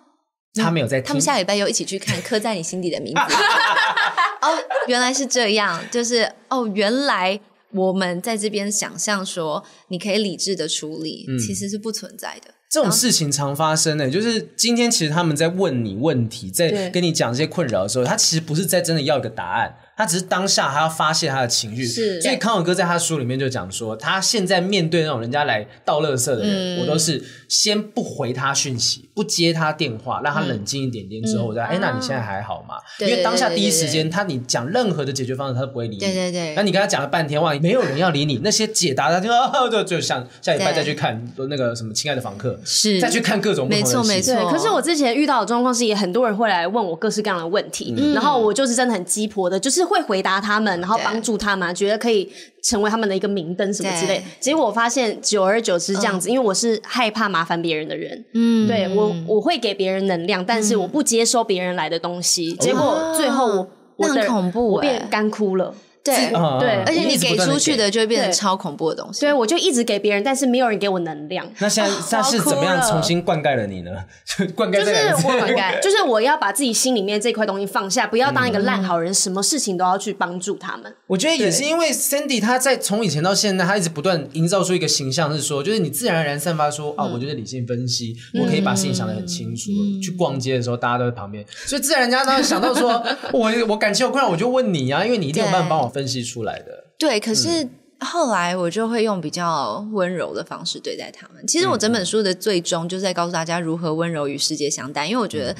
[0.54, 3.20] 他没有在听，他们下礼拜又一起去看《刻在你心底的名字》。
[4.42, 4.48] 哦，
[4.86, 7.40] 原来是这样，就是哦，原来
[7.72, 12.52] 我们在这边想象说你可以理智的处理，嗯、其实是不存在的。
[12.68, 19.74] 这种事情常发生的，就是今天其实他们在问你问题，在跟你讲这些困扰的时候，他其实不是在真的要一个答案。
[19.96, 32.76] 他只是当下他要发泄他的情绪，是所以康永哥在他书里面就讲说，他现在面对那种人家来倒垃圾的人，嗯、我都是先不回他讯息，不接他电话，让他冷静一点点之后，我再哎，那你现在还好吗？
[33.00, 36.00] 因为当下第一时间他你讲任何的解决方式，他都不会理你。
[36.00, 36.54] 对对对。
[36.56, 44.50] 那你跟他讲了半天话，没有人要理你，那些解答他就哦， 就就像下礼拜再去看那个什么亲爱的房客，是再去看各种不同的没错没错。
[44.50, 49.82] 可是我之前遇到的状况是，也很多人会来问我各式各样的问题，嗯、然后我就是真的很鸡婆的，就是。
[49.92, 52.28] 会回答他们，然后帮助他们，觉得可以
[52.62, 54.18] 成为他们的一个明灯什么之类。
[54.18, 65.74] 的结果我发现，久而久之这样子，嗯、因为我是害怕麻烦别人的人，嗯，对我我会给别人能量，但是我不接收别人来的东西，嗯、结果最后我我的很恐怖，我变干枯了。
[66.04, 66.14] 对
[66.58, 69.20] 对，而且你给出去的就会变成超恐怖的东西。
[69.20, 71.48] 对，我就一直给别人，但是没有人给我能量。
[71.58, 73.90] 那现在他是怎么样重新灌溉了你呢？
[74.56, 74.92] 灌溉就是
[75.26, 80.92] 我灌溉， 就是我要把自己心里面这块东西放下，不要当一个烂好人，什么事情都要去帮助他们。
[81.06, 89.70] 我觉得也是因为 Sandy 他在从以前到现在，他一直不断营造出一个形象，是说，就是你自然而然散发出啊，我就是理性分析，我可以把事情想得很清楚。
[90.02, 96.92] 去逛街的时候，大家都在旁边，所以自然人家都会想到说， 我我感情有困扰，我就问你啊，因为你一定有办法帮我分析出来的。
[96.98, 97.68] 对，可是
[98.00, 101.46] 后来我就会用比较温柔的方式对待他们。
[101.46, 105.54] 其实我整本书的最终就是在告诉大家如何温柔与世界相待，因为我觉得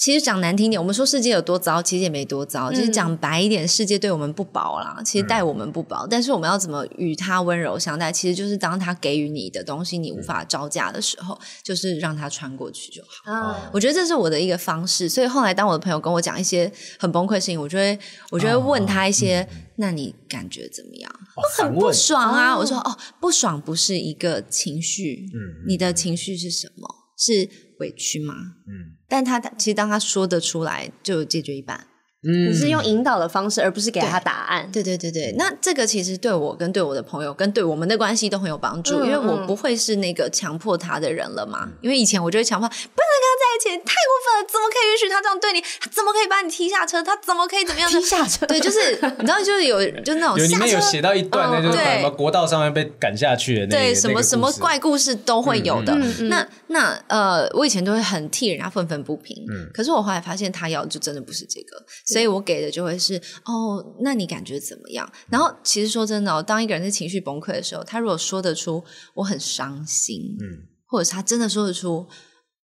[0.00, 2.70] 其实讲难听点，我们说世界有多糟，其实也没多糟。
[2.70, 6.06] 就是讲白一点，世界对我们不薄啦，其实待我们不薄。
[6.08, 8.12] 但是我们要怎么与他温柔相待？
[8.12, 13.70] 其实就是当他给予你的东西你无法招架的时候，就是让他穿过去就好。
[13.72, 15.08] 我觉得这是我的一个方式。
[15.08, 17.98] 所以后来当我的朋友跟我讲一些很崩溃的事情，我就会
[18.30, 21.12] 我就会问他一些：那你感觉怎么样？
[21.34, 22.56] 我很不爽啊！
[22.56, 25.28] 我说哦，不爽不是一个情绪，
[25.66, 26.88] 你的情绪是什么？
[27.18, 27.48] 是
[27.80, 28.34] 委屈吗？
[28.66, 28.96] 嗯。
[29.08, 31.86] 但他其实当他说得出来，就解决一半。
[32.26, 34.68] 嗯，你是用引导的方式，而不是给他答案。
[34.72, 41.60] 对对对对，那这个其实对我跟对我的朋友跟对我们的关系都很有帮助，嗯、因为我不会是那个强迫他的人了嘛。
[41.64, 45.60] 嗯、因为以前我就会强迫，不能跟他在一起，太过分了，怎么可以允许他这样对你？
[45.80, 47.02] 他怎么可以把你踢下车？
[47.02, 47.88] 他怎么可以怎么样？
[47.92, 48.44] 踢下车？
[48.46, 55.92] 对，就是你知道，就是有就那种里面有写到一段，那就是什么国道上面被赶下去的那个，对，什么什么怪故事都会有的。
[55.94, 62.98] 嗯嗯、那那呃，我以前都会很替人家愤愤不平，嗯，可是我后来发现他要就真的不是这个，所以我给的就会。
[62.98, 65.10] 是哦，那你感觉怎么样？
[65.30, 68.82] 然后其实说真的哦，当一个人在情绪崩溃的时候，他如果说得出
[69.14, 72.06] 我很伤心，嗯，或者是他真的说得出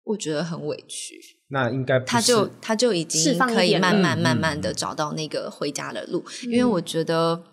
[0.05, 1.15] 我觉得很委屈，
[1.49, 6.23] 那应该他就他就已经可以慢慢慢慢的找到那个回家的路。
[6.45, 7.43] 嗯，因为我觉得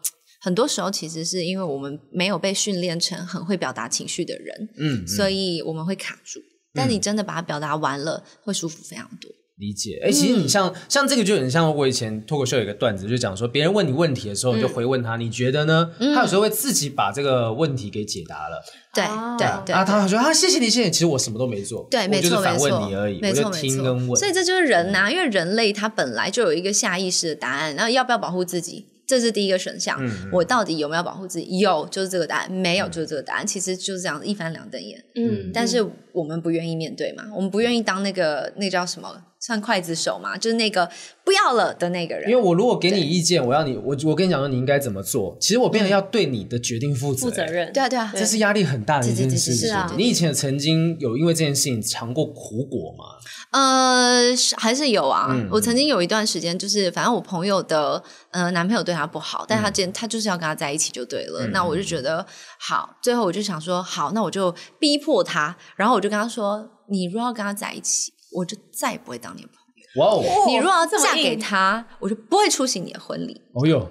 [0.40, 6.40] 很多时候其实是因为我们没有被训练成很会表达情绪的人，嗯，所以我们会卡住。
[6.72, 9.28] 但你真的把它表达完了，会舒服非常多。
[9.60, 15.90] 理解，哎，其实你像、嗯、像这个就很像我以前脱口秀有一个段子，就讲说别人问你问题的时候，你就回问他，嗯、你觉得呢？
[16.00, 18.60] 嗯、他有时候会自己把这个问题给解答了。
[18.94, 19.04] 对
[19.38, 20.90] 对对，啊，他说啊，谢谢你，谢谢你。
[20.90, 24.16] 其实我什么都没做，对，没错，就是反问你而已，没错，我就听跟问。
[24.16, 28.86] 所以这就是人呐、啊，因为人类他本来就有一个下意识的答案，然后要不要保护自己？
[29.06, 30.00] 这是第一个选项，
[30.32, 31.58] 我到底有没有保护自己？
[31.58, 33.44] 有，就是这个答案；没有，就是这个答案。
[33.44, 35.04] 嗯、其实就是这样，一翻两瞪眼。
[35.16, 39.20] 嗯，但是我们不愿意面对嘛，我们不愿意当那个那叫什么，
[39.50, 40.88] 算刽子手嘛，就是那个
[41.24, 42.30] 不要了的那个人。
[42.30, 47.72] 因为我如果给你意见，我要你，我我跟你讲说你应该怎么做，其实我变成要对你的决定负责，负责任。
[47.72, 49.68] 对啊，对啊，这是压力很大的一件事情。
[49.68, 53.04] 是啊，你以前曾经有因为这件事情尝过苦果吗？
[53.50, 55.26] 呃，还是有啊。
[55.30, 61.46] 嗯、我曾经有一段时间，就是反正我朋友的呃男朋友对她不好，但她今天他就是要跟他在一起就对了。
[61.46, 62.24] 嗯、那我就觉得
[62.60, 70.04] 好，最后我就想说好，那我就逼迫他，然后我就跟他说：“你如果要跟他在一起，我就再也不会当你的朋友。
[70.04, 73.90] 哇哦，你如果要嫁给他，我就不会出席你的婚礼。”哦哟。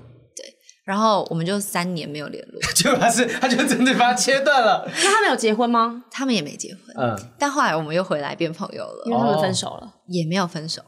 [0.86, 4.84] 然后我们就三年没有联络， 就他是他就真的把他切断了。
[5.04, 6.04] 那他们有结婚吗？
[6.10, 6.82] 他们也没结婚。
[6.98, 10.82] 嗯，但后来我们又回来变朋友了，因为他们分手了，也没有分手。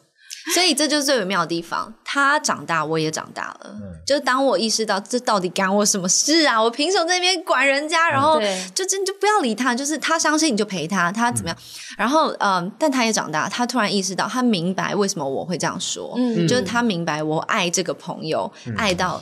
[0.53, 1.93] 所以这就是最微妙的地方。
[2.03, 3.71] 他长大，我也长大了。
[3.75, 6.61] 嗯，就是当我意识到这到底干我什么事啊？
[6.61, 8.09] 我凭什么在那边管人家？
[8.09, 8.39] 然后
[8.73, 11.57] 就真就不要理他，就是他伤心你就陪他，他怎么样？
[11.97, 16.13] 然后嗯，但他也长大，他突然意识到，他明白为什么我会这样说。
[16.17, 19.21] 嗯，就是他明白我爱这个朋友，爱到。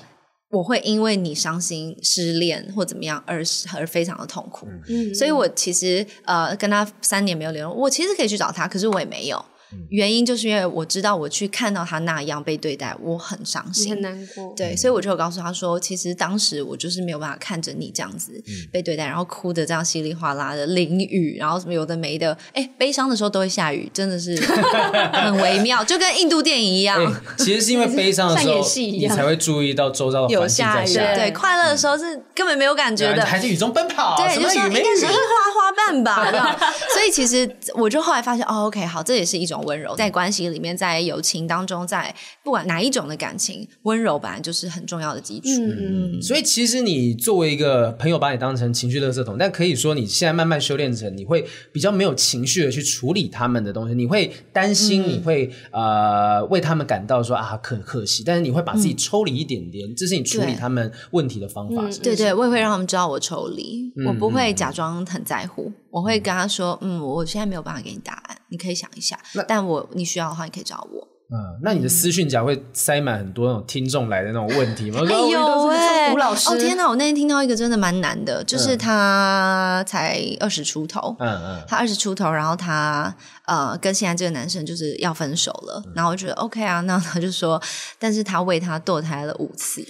[0.52, 3.44] 我会因为你伤心、失恋或怎么样而
[3.78, 9.46] 而非常的痛苦，嗯，所以我其实呃跟他三年没有联络，我其实可以去找他，可是我也没有。
[9.90, 14.54] 原因就是因为我知道我去看到他那样被对待，我很伤心，很难过。
[14.56, 22.38] 对，所以我就告诉他说，其实当时我就是没有办法看着你这样子被对待，然后哭的这样稀里哗啦的淋雨，然后什么有的没的。
[22.54, 24.36] 哎，悲伤的时候都会下雨，真的是
[25.14, 27.00] 很微妙，就跟印度电影一样。
[27.38, 31.16] 其实是因为悲伤的时候，你才会注意到周遭的环境在下雨。
[31.16, 34.16] 对，快乐的时候是根本没有感觉的，还在雨中奔跑。
[34.18, 36.58] 对，就是应该是樱花花瓣吧。
[36.94, 39.60] 所以其实我就后来发现，哦，OK，好，这也是一种。
[39.70, 45.48] 温柔在关系里面，在友情当中，在不管哪一种的感情，温柔本来就是很重要的基础。
[45.50, 61.86] 嗯，嗯，所以其实你作为一个朋友，把你当成情绪垃圾桶，但可以说你现在慢慢修炼成，你会比较没有情绪的去处理他们的东西，你会担心，你会、嗯、呃为他们感到说啊可可惜，但是你会把自己抽离一点点，嗯、这是你处理他们问题的方法。
[61.88, 65.59] 是是对对，我也会让他们知道我抽离，嗯、我不会假装很在乎。
[65.92, 69.18] 我会跟他说，嗯，我现在没有办法给你答案，你可以想一下。
[69.34, 71.08] 那但我你需要的话，你可以找我。
[71.32, 75.02] 嗯，那你的私讯夹会塞满很多那种听众来的那种问题吗？
[75.08, 87.62] 哎呦喂，吴老师，哦天哪，我那天听到一个真的蛮难的，就是他才二十出头，嗯嗯，他二十出头，然后他呃跟现在这个男生就是要分手了，然后我觉得 OK 啊，那他就说，
[88.00, 89.86] 但是他为他堕胎了五次。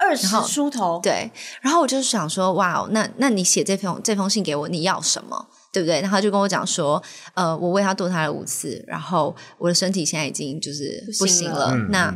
[0.00, 1.30] 二十出头，对，
[1.60, 6.00] 然后我就想说，哇，那那你写这封这封信给我，你要什么，对不对？
[6.00, 7.02] 然后他就跟我讲说，
[7.34, 12.14] 呃，我为他堕胎了五次，然后我的身体现在已经就是不行了，行了，那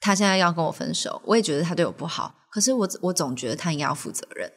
[0.00, 4.50] 他现在要跟我分手，我也觉得他对我不好，可是我我总觉得他应该要负责任。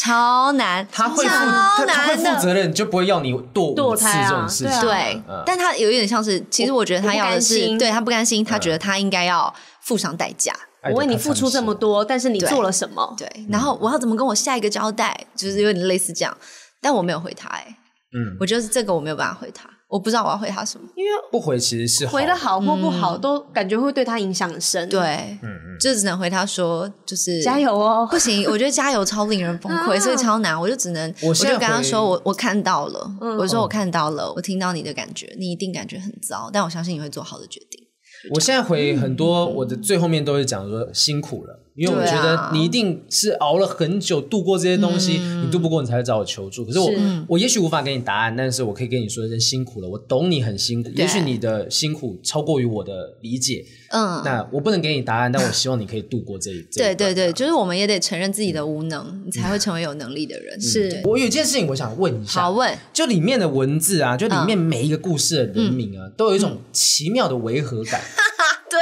[0.00, 4.80] 超难，他会负他他会负责任，就不会要你堕堕胎这种事情。
[4.80, 9.52] 对，但他有一点像是，其实我觉得他要的是，对他不甘心，他觉得他应该要
[9.82, 10.54] 付上代价。
[10.92, 13.14] 我为你付出这么多，但是你做了什么？
[13.16, 15.26] 对，然后我要怎么跟我下一个交代？
[15.36, 16.36] 就是有点类似这样，
[16.80, 17.66] 但我没有回他，哎，
[18.14, 19.68] 嗯，我觉得这个我没有办法回他。
[19.88, 24.86] 我不知道我要回他什么，因为不回其实是回的好或不好，都感觉会对他影响很深。
[24.90, 25.00] 对，
[25.42, 28.06] 嗯嗯，就只能回他说，就是加油哦。
[28.10, 30.60] 不行，我觉得加油超令人崩溃， 所以超难。
[30.60, 37.87] 我就只能，我就跟他说，我我看到了，我说我看到了，我听到你的感觉，你一定感觉很糟，但我相信你会做好的决定。
[38.30, 41.60] 我现在回很多，我的最后面都会讲说辛苦了。
[41.78, 46.64] 因为我觉得你一定是熬了很久度过这些东西，嗯、你度不过你才会找我求助。
[46.64, 46.98] 可是我是。
[47.28, 50.90] 我也许无法给你答案，但是我可以跟你说一声辛苦了，我懂你很辛苦。
[50.96, 56.66] 也许你的辛苦超过于我的理解，嗯，那我不能给你答案，但我希望你可以度过这一。
[56.72, 60.58] 这一对对对，就是我们也得承认自己的无能，嗯、你才会成为有能力的人。
[60.58, 68.00] 嗯、是我有一件事情我想问一下，好问，就里面的文字啊，就里面每一个故事的人名啊，嗯、都有一种奇妙的违和感。
[68.00, 68.24] 嗯
[68.70, 68.80] 对，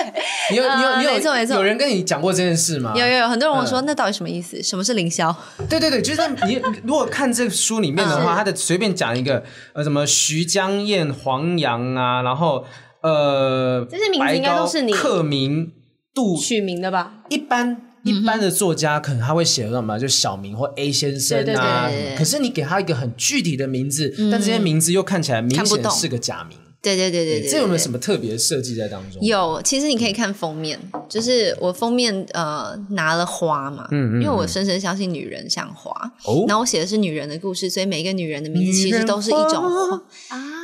[0.50, 2.92] 你有你有你有没错没错，有人跟你讲过这件事吗？
[2.96, 4.62] 有有有，很多人问我说，那到底什么意思？
[4.62, 5.34] 什么是凌霄？
[5.68, 9.42] 对对对，就是你 如果看这书里面的话，他的随便讲一个
[9.72, 12.64] 呃什么徐江燕、黄杨啊，然后
[13.02, 15.72] 呃，这些名字应该都是你刻名
[16.14, 17.14] 杜取名的吧？
[17.28, 26.56] 一般一般的作家可能他会写什么，就小名或 A 先生啊，可是你给他一个很具体的名字，但这些名字又看起来明显是个假名。
[26.94, 29.20] 对对对对对，这有没有什么特别设计在当中？
[29.20, 30.78] 有，其实你可以看封面，
[31.08, 35.90] 就是我封面呃拿了花嘛，嗯嗯，因为我深深相信女人像花，
[36.24, 40.02] 哦，然后我写的是女人的故事，所以每一个女人的名字其实都是一种花。
[40.28, 40.55] 啊。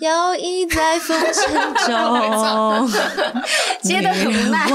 [0.00, 2.90] 摇曳在风尘中，
[3.82, 4.66] 接得很慢。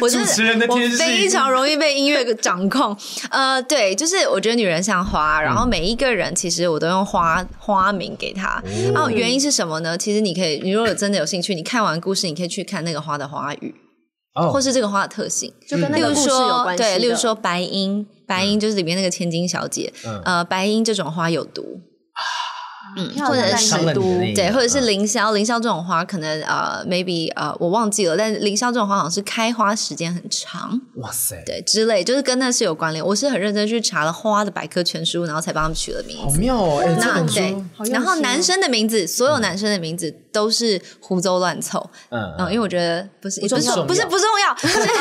[0.00, 2.96] 我是我非常容易被音乐掌控。
[3.30, 8.60] 呃，对，就是我觉得女人像花，然后每一个人其实我都用花花名给她。
[8.92, 9.96] 然后原因是什么呢？
[9.96, 13.72] 其实你可以，你如果真的有兴趣，你看完故事，你可以去看那个花的花语，
[14.52, 16.82] 或是这个花的特性，就跟那个故事有关系。
[16.82, 19.92] 对，例如说白樱，白樱就是里面那个千金小姐。
[20.24, 21.80] 呃，白樱这种花有毒。
[22.96, 23.74] 嗯，或者是
[24.34, 33.04] 对，或者是凌霄，凌霄这种花可能呃，maybe 呃，我忘记了，但凌霄这种花好像是开花时间很长，哇塞，对，之类，就是跟那是有关联。
[33.04, 36.22] 我是很认真去查了花的百科全书，然后才帮他们取了名字。
[36.22, 37.64] 好妙哦，哎，这本书。
[37.92, 43.54] 然后男生的名字，所有男生的名字都是胡诌乱凑，嗯，因为我觉得不是不是
[43.84, 44.56] 不是不重要，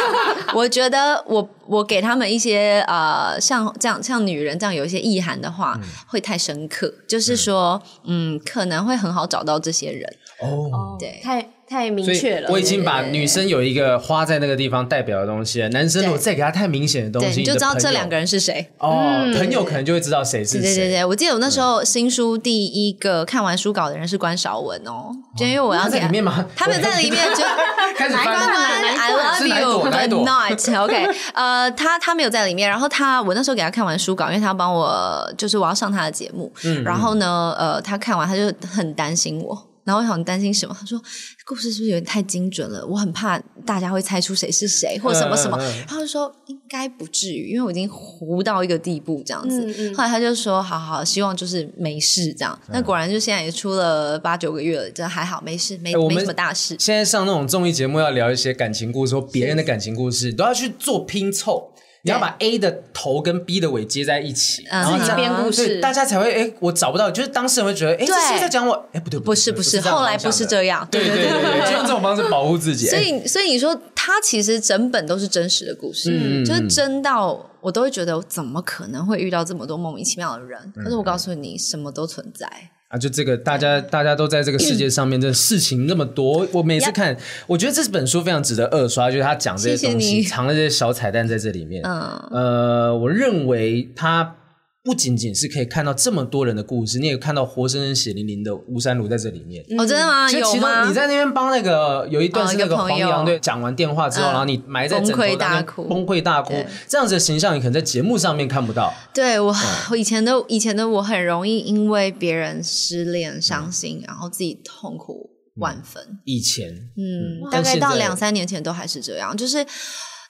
[0.55, 5.77] 我觉得我我给他们一些呃，像这样像女人这样有一些意涵的话，
[6.07, 7.81] 会太深刻，就是说。
[8.05, 10.07] 嗯，可能会很好找到这些人。
[10.39, 10.95] 哦。
[10.99, 12.49] 对，太太明确了。
[12.51, 19.23] 我已经把女生有一个花在那个地方代表的东西了，男生如果再给他太明显的东西，你就知道这两个人是谁哦。
[19.37, 20.61] 朋友可能就会知道谁是谁。
[20.61, 26.45] 对对对，我记得我那时候新书第一个看完书稿的人是关韶文哦，就因为我要在里面吗？
[26.55, 27.43] 他们在里面就
[27.97, 31.07] 开始关关，I love you not OK。
[31.33, 36.51] 呃，他他没有在里面，然后他我那时候给他看完书稿，因为他要帮我，就是我要上他的节目，
[36.83, 39.69] 然后呢，呃，他看完他就很担心我。
[39.85, 40.73] 然后我很担心什么？
[40.79, 40.97] 他说
[41.45, 42.85] 故事是不是有点太精准了？
[42.85, 45.57] 我很怕大家会猜出谁是谁，或者什么什么。
[45.59, 49.65] 嗯嗯、然后就说应该不至于，因为我已经糊到一个地步这样子。
[49.65, 52.57] 嗯嗯、后来他就说好好，希望就是没事这样。
[52.69, 56.77] 那、嗯、果然就现在也出了八九个月了，这还好没事，没、欸、没什么大事。
[56.79, 61.72] 现在上那种综艺节目要聊一些感情故事或别人的感情故事，都要去做拼凑。
[62.05, 72.87] 你要把 A 的头跟 B 的尾接在一起，然后编故事，大家才会哎，我找不到，就是当事人会觉得哎，这是在讲我，哎，不对，不是不是，后来不是这样，对对对对，就用这种方式保护自己。
[72.87, 80.73] 所以所以你说他其实整本都是真实的故事，就是真到我都会觉得我怎么可能会遇到这么多莫名其妙的人？
[80.75, 82.51] 可是我告诉你，什么都存在。
[82.93, 87.17] 啊，就这个，大家大家都在这个世界上面，这事情那么多，我每次看，
[87.47, 91.81] 我觉得这本书非常值得二刷，就是他讲这些东西，藏了这些小彩蛋在这里面。
[91.83, 94.35] 嗯，呃，我认为他。
[94.83, 99.63] 不仅仅是可以看到这么多人的故事，你也看到活生生血淋淋的吴山如在这里面。
[99.77, 100.29] 哦，真的吗？
[100.29, 100.85] 有吗？
[100.85, 106.53] 你在那边帮那个有一段是那个黄杨对讲完电话之后，然后你埋在枕头大哭，崩溃大哭，
[106.85, 108.93] 这样子的形象你可能在节目上面看不到。
[109.13, 109.55] 对我，
[109.91, 116.19] 我以前的以前的我很容易因为别人失恋伤心，然后自己痛苦万分。
[116.25, 119.65] 以前，嗯，大概到两三年前都还是这样，就是。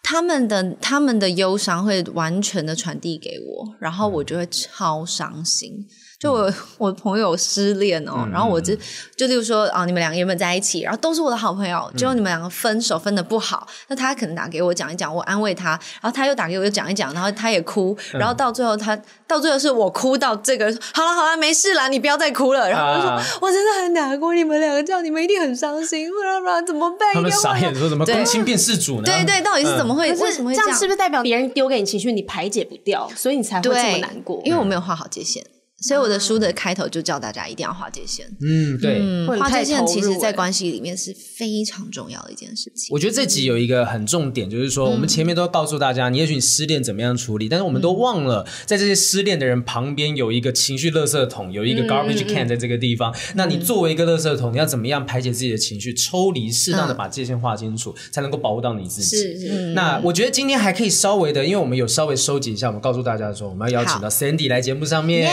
[0.04, 5.88] 他们的他们的忧伤会完全的传递给我，然后我就会超伤心。
[6.24, 8.74] 就我 我朋友失恋哦，嗯、然后我就
[9.18, 15.72] 就例如说啊，你们两个原本在一起，然后都是我的好朋友，结果你们两个分手分的不好，嗯、那他可能打给我讲一讲，我安慰他，
[16.02, 18.98] 然后他又打给我又讲一讲，然后他也哭，然后到最后他
[19.28, 22.70] 到最后是我哭到这个，好了好了，没事了，你不要再哭了。
[22.70, 27.14] 然后我就说、啊、我真的很难过，你们两个这样，你们一定很伤心，不然不然怎么办？
[27.16, 29.04] 他们傻眼说怎么公亲变事主呢？
[29.04, 30.10] 对对，到底是怎么会？
[30.10, 30.68] 嗯、为什么会这样？
[30.68, 34.42] 这样是不是代表别人丢给你情绪，你排解不掉，所以你才会这么难过？
[34.46, 35.44] 因为我没有画好界限。
[35.84, 38.26] 所以我的书的开头就叫大家一定要划界线。
[38.42, 42.88] 嗯，对，划界线其实，在关系里面是非常重要的一件事情。
[42.92, 53.14] 我觉得这集有一个很重点，就是说，我们前面都告诉大家，你也许你失恋怎么样处理，但是我们都忘了，在这些失恋的人旁边有一个情绪垃圾桶，有一个 garbage can 在这个地方。
[53.36, 59.18] 那你作为一个垃圾桶，你要怎么样排解自己的情绪，抽离，适当的把界限划清楚，才能够保护到你自己。
[59.18, 59.74] 是是。
[59.74, 65.30] 那我觉得今天还可以稍微的，因为我们有稍微收集一下，我们告诉大家说，我们要邀请到 Sandy 来节目上面，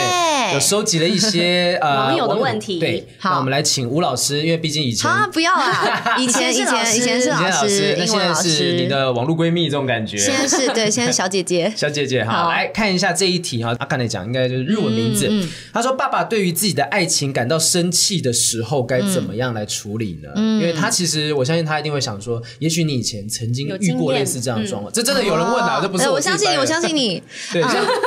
[0.55, 1.21] 有收集了一。
[1.21, 7.37] 些 呃网友的问题，对，好，那我们来请吴老师，因为毕竟以前啊，不要啊， 以前以前以前是老
[7.69, 15.31] 师，那现在是你的网络闺蜜这种感觉，现在是对，现在小姐姐， 小姐姐，哈，来看一下这一题哈，阿看来讲应该就是日文名字，
[15.75, 20.31] 他说爸爸对于自己的爱情感到生气的时候该怎么样来处理呢？
[20.37, 27.23] 因为他其实我相信他一定会想说，也许你以前曾经遇过类似这样的状况，这真的有人问啊，这不是我相信你，我相信你，
[27.53, 27.61] 对，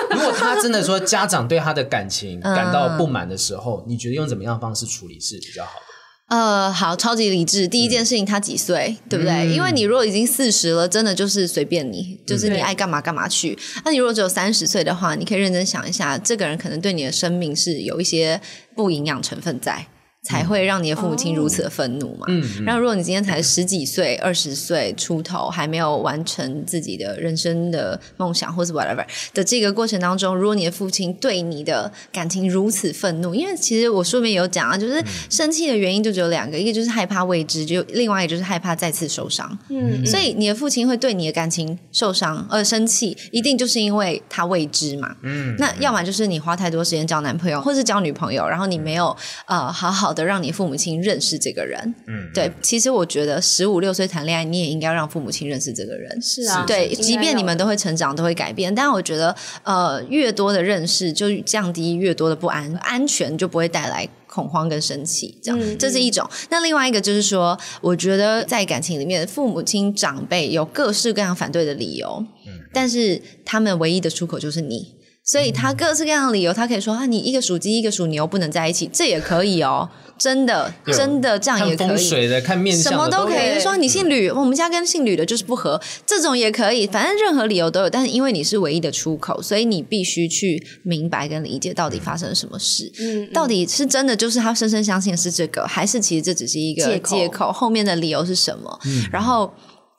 [0.09, 5.85] 如果他真的说家长对他的感情感到不满的时候，你觉得用怎么样的方式处理是比较好的？
[6.29, 7.67] 呃，好，超级理智。
[7.67, 9.31] 第一件事情，他几岁，嗯、对不对？
[9.33, 13.57] 嗯、因为你如果已经四十了，真的就是随便你，就是你爱干嘛干嘛去。
[13.85, 18.41] 那、嗯、你如果只有三十岁的话，你可以认真想一下，这个人可能对你的生命是有一些
[18.75, 19.85] 不营养成分在。
[20.23, 22.25] 才会让你的父母亲如此的愤怒嘛？
[22.29, 39.59] 嗯，然后如果你今天才十几岁、二十岁出头，还没有完成自己的人生的梦想，或是 whatever 的这个过程当中，如果你的父亲对你的感情如此愤怒，因为其实我书里面有讲啊，就是生气的原因就只有两个，一个就是害怕未知，就另外一个就是害怕再次受伤。
[39.67, 45.13] 嗯，所以你的父亲会对你的感情受伤而生气，一定就是因为他未知嘛。
[45.23, 49.13] 嗯，那要么就是你花太多时间交男朋友或是交女朋友，然后你没有
[49.47, 50.12] 呃好好。
[50.13, 66.29] 的让你父母亲认识这个人，嗯，对，其实我觉得十五六岁谈恋爱，你也应该让父母亲认识这个人，是啊，对，即便你们都会成长，都会改变，但我觉得，呃，越多的认识就降低越多的不安，安全就不会带来恐慌跟生气，这样，嗯，这是一种。
[66.49, 75.02] 那另外一个就是说，我觉得在感情里面，父母亲长辈有各式各样反对的理由，嗯，但是他们唯一的出口就是你。
[75.23, 81.87] 所以他各式各样的理由，他可以说啊，你一个属鸡一个属牛不能在一起，这也可以哦，真的真的这样也可以。
[81.87, 83.55] 看风水的，看面相的，什么都可以。
[83.55, 87.89] 就说你姓吕，我们家跟姓吕的就是不合，这种也可以，反正任何理由都有。
[87.89, 92.91] 但是因为你是唯一的出口，所以你必须去明白跟理解到底发生了什么事。
[92.99, 97.49] 嗯，到底是真的就是他深深相信是这个，还是其实这只是一个借口？
[97.49, 98.77] 后面的理由是什么？
[98.85, 99.53] 嗯，然后。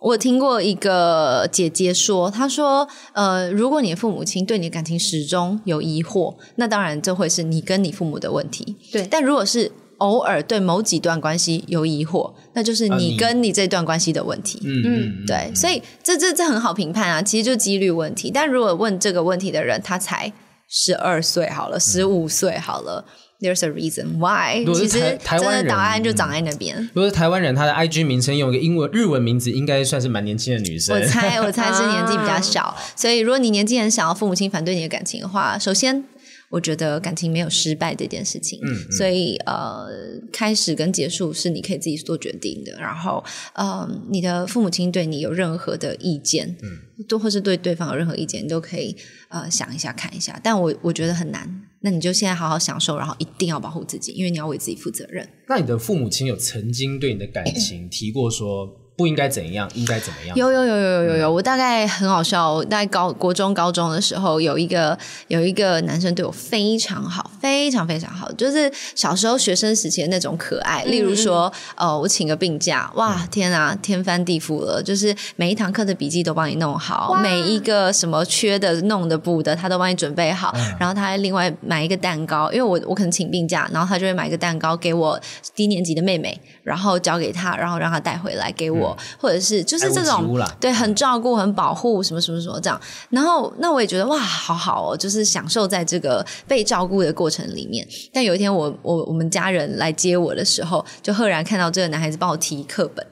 [0.04, 8.76] 我听过一个姐姐说，她说：“呃，如果你的父母亲对你的感情始终有疑惑，那当然这会是你跟你父母的问题。
[8.92, 14.60] 对，但如果是偶尔对某几段关系有疑惑，那就是你跟你这段关系的问题。
[14.62, 18.30] 嗯嗯，对，所以这这这很好评判啊，其实就是几率问题。
[18.30, 20.30] 但如果问这个问题的人，他才
[20.68, 23.06] 十二岁好了，十五岁好了。
[23.06, 23.10] 嗯”
[23.44, 24.64] There's a reason why。
[24.74, 26.88] 其实真的答案就长在那边。
[26.94, 30.96] 如果是台湾人，他的 IG 名称用一个英文日文名字，应该算是蛮年轻的女生。
[30.96, 32.74] 我猜，我猜是年纪比较 小。
[32.96, 36.04] 所以，如果你年纪很小，父母亲反对你的感情的话，首先，
[36.50, 38.60] 我觉得感情没有失败这件事情。
[38.62, 38.92] 嗯，嗯。
[38.92, 39.88] 所以，呃，
[40.32, 42.72] 开始跟结束是你可以自己做决定的。
[42.78, 43.24] 然后，
[43.54, 48.96] 呃，你的父母亲对你有任何的意见，嗯，都或是对对方有任何意见，你都可以
[49.28, 50.38] 呃想一下看一下。
[50.42, 51.62] 但我我觉得很难。
[51.80, 55.28] 那你就现在好好享受，然后一定要保护自己，因为你要为自己负责任。
[55.48, 58.80] 那你的父母亲有曾经对你的感情提过说？
[58.96, 60.36] 不应该怎样，应该怎么样？
[60.36, 62.52] 有有有有有有有，我大概很好笑。
[62.52, 64.96] 我大概高国中高中的时候，有一个
[65.28, 70.84] 有一个男生对我非常好，非常非常好，就是小时候学生时期的那种可爱。
[70.84, 80.52] 例如说，哦、呃，我请个病假，哇，天啊，天翻地覆了，就是每一堂课的笔记都帮你弄好，每一个什么缺的、弄的、补的，他都帮你准备好。
[80.56, 85.18] 嗯、然后他还另外买一个蛋糕，因为我我可能请病假，然后他就会买一个蛋糕给我
[85.54, 88.96] 低年级的妹妹，然后交给他，然后让他带回来给我。
[89.18, 97.86] 或者是就是这种对，很照顾、很保护什么什么什么这样，然后那我也觉得哇，好好哦，就是享受在这个被照顾的过程里面。
[98.12, 103.06] 但有一天我我我们家人来接我的时候，就赫然看到这个男孩子帮我提课本，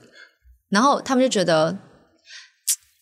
[0.70, 1.76] 然后他们就觉得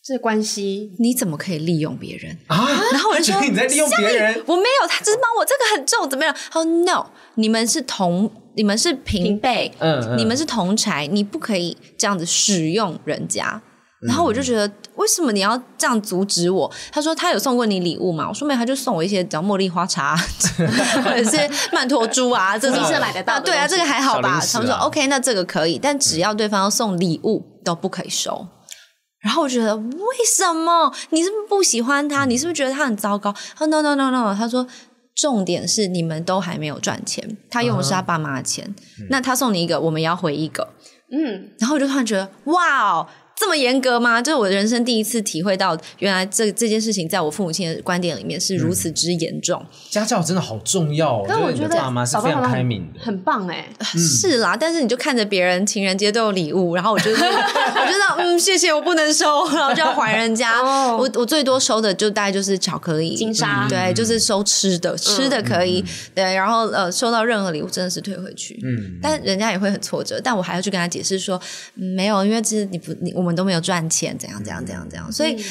[0.04, 2.68] 这关系你怎么可以利用别人啊？
[2.92, 6.34] 然后我就说 你在利用别人，我没有，他只是帮我这个很重，怎么样？
[6.50, 8.30] 他说 no，你们是同，
[8.60, 13.58] 你们是平辈，嗯，嗯，你们是同侪，你不可以这样子使用人家。
[14.06, 16.70] 然后我就觉得，为什么你要这样阻止我？
[16.92, 18.26] 他说他有送过你礼物吗？
[18.28, 20.14] 我说没有，他就送我一些叫茉莉花茶
[21.02, 23.40] 或者是曼陀珠啊， 这种是买得到。
[23.40, 24.28] 对啊，这个还好吧？
[24.28, 28.46] 啊、他们说 OK，那这个可以，但只要对方要送礼物都不可以收。
[29.22, 30.92] 然后我觉得为什么？
[31.10, 32.26] 你是不是不喜欢他？
[32.26, 33.34] 你是不是觉得他很糟糕？
[33.56, 34.66] 他说 No No No No，他说
[35.14, 38.64] 重点是你们都还没有赚钱，他用的是他爸妈的钱，
[38.98, 40.74] 嗯、那他送你一个，我们也要回一个。
[41.12, 43.06] 嗯，然后我就突然觉得哇哦。
[43.40, 44.20] 这么严格吗？
[44.20, 49.58] 就是我人生第一次体会到，原来这这件事情在我父母亲的观点里面是如此之严重。
[49.62, 53.98] 嗯、家教真的好重要，但我觉得爸妈是非常开明的，很棒哎、欸嗯。
[53.98, 60.60] 是啦，但是你就看着别人情人节都有礼物，然后我就 我觉得嗯，谢谢，我不能收，然后就要还人家。
[60.60, 68.60] 哦、我我最多收的就大概就是巧克力、金沙，对，就是收吃的，吃的可以，嗯、对，然后呃，收到任何礼物真的是退回去。
[68.62, 71.40] 嗯，但人家也会很挫折，但我还要去跟他解释说，
[71.76, 74.16] 嗯、没有，因为其实你不，你我们都没有赚钱。
[74.18, 75.42] 怎样怎样怎样怎样，所以。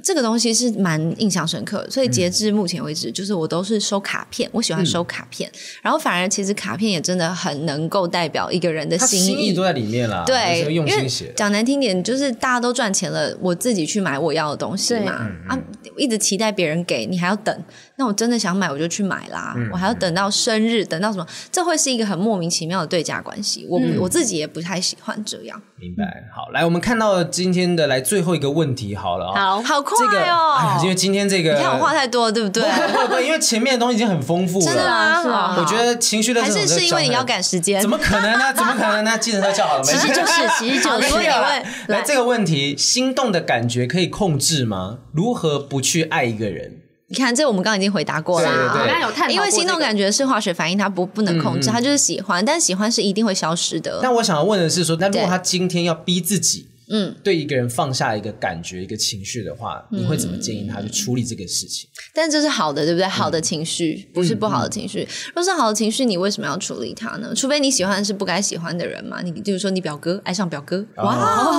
[0.00, 10.22] 这个东西是蛮印象深刻的，所以截至目前为止，嗯、就是我都是收卡片，我喜欢收卡片，嗯、然后反而其实卡片也真的很能够代表一个人的心意，心意都在里面了。
[10.24, 11.32] 对，用心写。
[11.34, 15.28] 讲难听点，就是大家都赚钱了，我自己去买我要的东西嘛。
[15.48, 15.58] 啊，
[15.96, 17.64] 一直期待别人给你，还要等。
[17.98, 19.52] 那我真的想买，我就去买啦。
[19.56, 21.26] 嗯、我还要等到生日，等到什么？
[21.50, 23.66] 这会是一个很莫名其妙的对价关系。
[23.68, 25.60] 我、嗯、我自己也不太喜欢这样。
[25.74, 26.04] 明白。
[26.32, 29.96] 好，来，我们看到今天的来最后一个问题，好了好好快
[30.30, 30.78] 哦。
[30.80, 32.62] 因为今天这个，你看我话太多了，对不对？
[32.62, 34.72] 不不不，因为前面的东西已经很丰富了。
[34.72, 35.56] 是啊，是啊。
[35.58, 37.82] 我觉得情绪的还是是因为你要赶时间。
[37.82, 38.52] 怎么可能呢？
[38.54, 39.18] 怎么可能呢？
[39.18, 39.92] 记得他叫好了没？
[39.92, 41.08] 其实就是，其实就是。
[41.08, 44.98] 所以来，来这个问题，心动的感觉可以控制吗？
[45.12, 46.82] 如何不去爱一个人？
[47.10, 48.46] 你看，这我们刚刚已经回答过了。
[48.46, 49.00] 对对对。
[49.00, 49.32] 有探。
[49.32, 53.98] 因为心动感觉是化学反应，它不不能控制，它就是喜欢，但喜欢是一定会消失的。
[54.02, 56.67] 但我想要问的是说，那如果他今天要逼自己？
[56.90, 61.88] 嗯，对一个人放下一个感觉、一个情绪的话，你会怎么建议他去处理这个事情？
[62.14, 63.06] 但这是好的，对不对？
[63.06, 65.06] 好的情绪不是不好的情绪。
[65.34, 67.32] 若是好的情绪，你为什么要处理它呢？
[67.34, 69.20] 除非你喜欢的是不该喜欢的人嘛。
[69.22, 71.14] 你就是说，你表哥爱上表哥，哇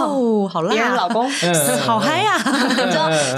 [0.05, 0.73] 哦，好辣！
[0.73, 1.29] 别人老公，
[1.79, 2.37] 好嗨呀！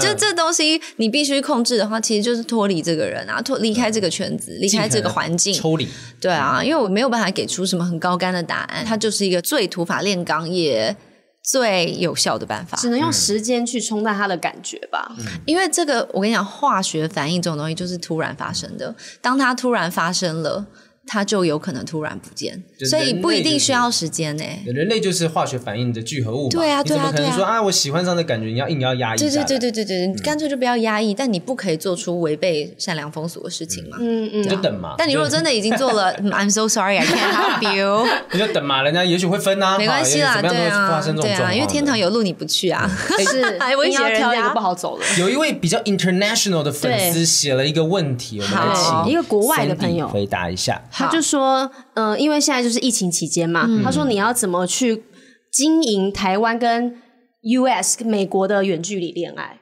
[0.08, 5.86] 就这东西，你必须控制的话，其实就是脱离这个人啊，脱离开这个圈子，离开这个环境，抽离。
[6.20, 10.96] 对啊，因为我没有办法给出什么很高干的答案，它就是一个最土法炼钢也。
[11.42, 15.14] 最有效的办法，只能用时间去冲淡他的感觉吧。
[15.18, 18.94] 嗯、因为这个，我跟你讲，化学反应这种东西就是突然发生的。
[19.20, 20.66] 当它突然发生了。
[21.06, 24.44] 它就有可能突然不见，所以不一定需要时间呢。
[24.64, 26.50] 人类就是化学反应的聚合物嘛。
[26.50, 27.10] 对啊，对啊，对啊。
[27.10, 29.18] 你怎么可能说啊，我喜欢上的感觉，你要硬要压抑？
[29.18, 31.12] 对对对对对对，你干脆就不要压抑。
[31.12, 33.96] 但你不可以做出违背善良风俗的事情嘛。
[34.00, 34.42] 嗯嗯。
[34.42, 34.94] 你就等嘛。
[34.96, 38.06] 但你如果真的已经做了，I'm so sorry, I can't help you。
[38.32, 39.76] 你就等嘛，人家也许会分啊。
[39.82, 42.88] 没关系啦，对啊，对啊，因为天堂有路你不去啊。
[43.30, 45.04] 是，还危险，挑一个不好走了。
[45.18, 50.80] 有一位比较 international 的粉丝写了一个问题，我们来请一个国外的朋友回答一下。
[50.92, 51.70] 他就说。
[51.94, 55.04] 嗯、呃，因为现在就是疫情期间嘛，嗯、他说你要怎么去
[55.52, 56.96] 经营台湾跟
[57.42, 59.58] US 美国的远距离恋爱，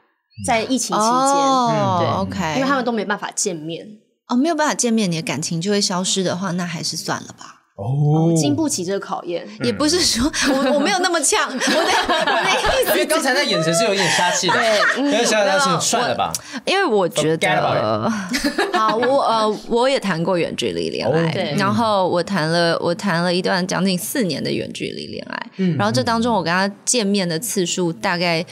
[0.46, 3.86] 在疫情期间，哦、对，OK，因为他们都没办法见面，
[4.28, 7.59] 哦，没有办法见面，你的感情就会消失的话，那还是算了吧。
[7.80, 16.30] 哦，经不起这个考验，也不是说我我没有那么呛，我的我的意思， 因为刚才那眼神是有点杀气的，对，有点杀气，算了吧。
[16.66, 18.10] 因为我觉得，
[18.74, 28.44] 好，我呃，我也谈过远距离恋爱，然后我谈了我谈了一段将近四年的远距离恋爱，然后这当中我跟他见面的次数大概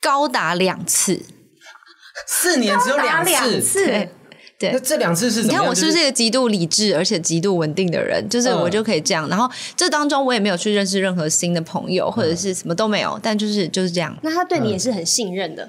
[0.00, 1.22] 高达两次，
[2.26, 4.08] 四年只有两次。
[4.62, 5.42] 对，那这两次是？
[5.42, 8.26] 你看我是不是一个极度理智而且极度稳定的人？
[8.28, 9.28] 就是我就可以这样。
[9.28, 14.16] 然后这当中我也没有去认识任何新的朋友或者是什么都没有，但就是就是这样。
[14.22, 15.68] 那他对你也是很信任的。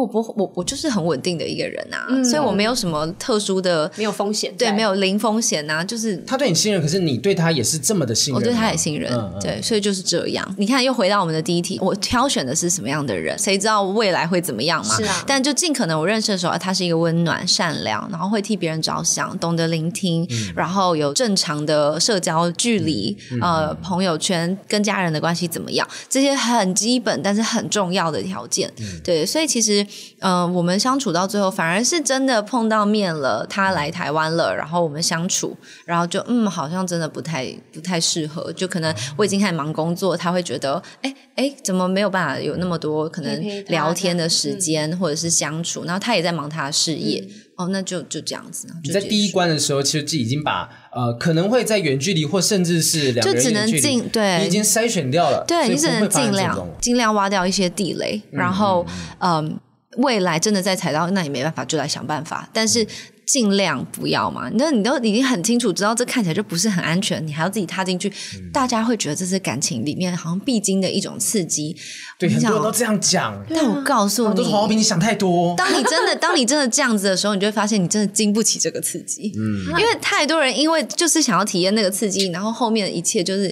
[0.00, 10.54] 我不，我我就是很稳定的一个人啊，嗯、所以我没有什么特殊的，没有风险，对，没有零风险啊，就是他对你信任，可是你对他也是这么的信任，我对他也信任，嗯嗯对，所以就是这样。
[10.58, 13.38] 你看，又回到我们的第一题，我挑选的是什么样的人？
[13.38, 14.96] 谁知道未来会怎么样嘛？
[14.96, 25.88] 是啊，但就尽可能我认识的时候，他是一个温暖、善良，然后会替别人着想，懂得聆听，嗯、然后有正常的社交距离，嗯、呃，朋友圈跟家人的关系怎么样？
[26.10, 47.20] 这些很基本但是很重要的条件，嗯、对，所以其实实，呃，我们相处到最后，反而是真的碰到面了，他来台湾了，然后我们相处，然后就嗯，好像真的不太不太适合，就可能我已经开始忙工作，他会觉得，哎哎，怎么没有办法有那么多可能聊天的时间，嗯、或者是相处，然后他也在忙他的事业。
[47.26, 48.68] 嗯哦，那就就这样子。
[48.84, 55.42] 你在第一关的时候，其实就已经把呃可能会在远距离或甚至是两个人远距离，对，你已经筛选掉了。
[55.48, 58.84] 对，你只能尽量尽量挖掉一些地雷，嗯、然后
[59.20, 59.56] 嗯、呃，
[59.96, 62.48] 未来真的再踩到，那也没办法，就来想办法。
[62.52, 62.86] 但是。
[63.26, 71.76] 尽量不要嘛，那你都已经很清楚知道这看起来就不是很安全，你还要自己踏进去，嗯、大家会觉得这是感情里面好像必经的一种刺激。
[72.20, 73.44] 对，很多人都这样讲。
[73.52, 75.56] 但我告诉你，好好比你想太多。
[75.56, 79.32] 当你真的， 当你真的这样子的时候，你就会发现你真的经不起这个刺激。
[79.36, 83.50] 嗯，因为太多人因为就是想要体验那个刺激，然后后面的一切就是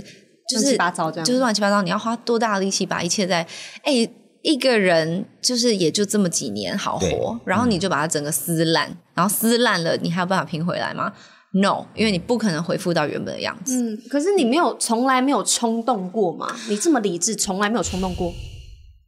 [0.48, 1.82] 就是乱七八糟这样，就是乱七八糟。
[1.82, 3.38] 你要花多大的力气把一切在
[3.82, 3.92] 哎。
[3.92, 4.10] 欸
[4.44, 11.10] 一个人就是也就这么几年好活，然后你就把它整个撕烂，嗯、然后撕烂了，你还有办法拼回来吗
[11.52, 13.74] ？No，因为你不可能恢复到原本的样子。
[13.74, 16.54] 嗯，可是你没有从来没有冲动过吗？
[16.68, 18.34] 你这么理智，从来没有冲动过？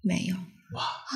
[0.02, 0.34] 没有
[0.74, 1.12] 哇啊，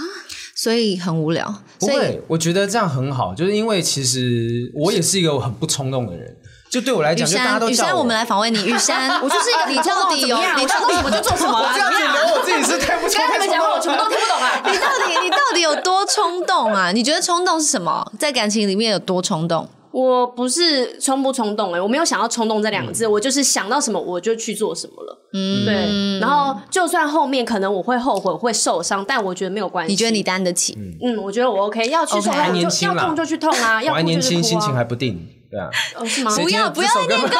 [0.54, 1.62] 所以很无聊。
[1.78, 6.36] 不会，我觉得这样很好，就是因为其实我也是一个很不冲动的人。
[6.70, 7.70] 就对我来讲，就大家都叫我。
[7.70, 8.64] 雨珊，我们来访问你。
[8.64, 11.58] 雨珊， 我就是一个你到底有，你到底什么就做什么。
[11.58, 13.32] 我这样子聊我自己是太不冲动。
[13.32, 14.62] 跟你们讲话，我全部都听不懂啊！
[14.70, 16.92] 你到底你到底有多冲动啊？
[16.92, 18.10] 你觉得冲动是什么？
[18.18, 19.68] 在感情里面有多冲动？
[19.90, 25.18] 我不是冲不冲动哎，我没有想要冲动这两个字，我就是想到什么我就去做什么了。
[25.32, 26.20] 嗯，对。
[26.20, 29.90] 然后就算后面可能我会后悔、会受伤，但我觉得没有关系。
[29.90, 30.78] 你觉得你担得起？
[31.02, 31.88] 嗯，我觉得我 OK。
[31.88, 33.94] 要去痛就要痛就去痛啊，要哭就哭啊。
[33.94, 35.28] 还年轻，心情还不定。
[35.50, 36.30] 对啊， 哦、是吗？
[36.36, 37.36] 不要不要那个， 待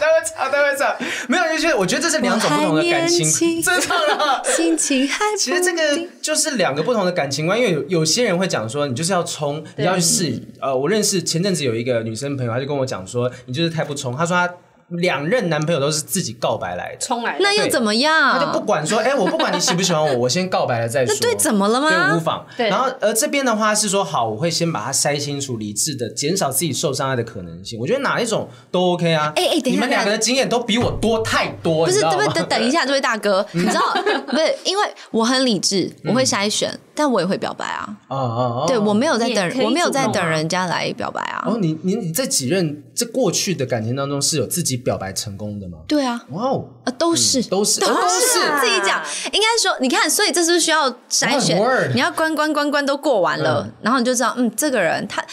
[0.00, 0.94] 会唱，待会唱，
[1.28, 4.42] 没有，就是我觉得这是两种不同的感情，真的了？
[4.44, 10.42] 心情还其实这个就是两个不同的感情观，因为有有些人会讲说，你就是要冲，你要去试。
[10.60, 14.16] 呃，我认识前阵子有一个女生朋友，她就跟我讲说，你就是太不冲。
[14.16, 14.52] 她说她。
[14.88, 18.38] 两任男朋友都是自己告白来的，冲来的，那又怎么样？
[18.38, 21.14] 他就不管说，哎、欸，我不管你喜不喜欢我，我先告白了再说。
[21.14, 21.88] 那对，怎么了吗？
[21.88, 22.46] 对，无妨。
[22.56, 27.78] 对，然后而这边的话是说，好，我会先把它筛清楚，理智的减少自己受伤害的可能性。
[27.80, 29.32] 我觉得哪一种都 OK 啊。
[29.36, 31.86] 哎哎、欸，等一下，你们两个的经验都比我多太多。
[31.86, 32.42] 不是，对不对？
[32.44, 33.80] 等一下，这位大哥，你知道，
[34.26, 36.78] 不是因为我很理智，我会筛选。
[36.94, 37.88] 嗯但我也会表白啊！
[38.06, 41.42] 哦哦哦，对，我没有在等，我没有在等人家来表白啊！
[41.44, 45.78] 哦，你你你在几任这过去的感情当中是有自己表白成功的吗？
[45.88, 51.58] 对啊，哇哦，啊，都是都是都是自己讲，应该说，你看，所以这是不是需要筛选？
[51.94, 55.24] 你要关关关关都过完了，然后你就知道，嗯，这个人他。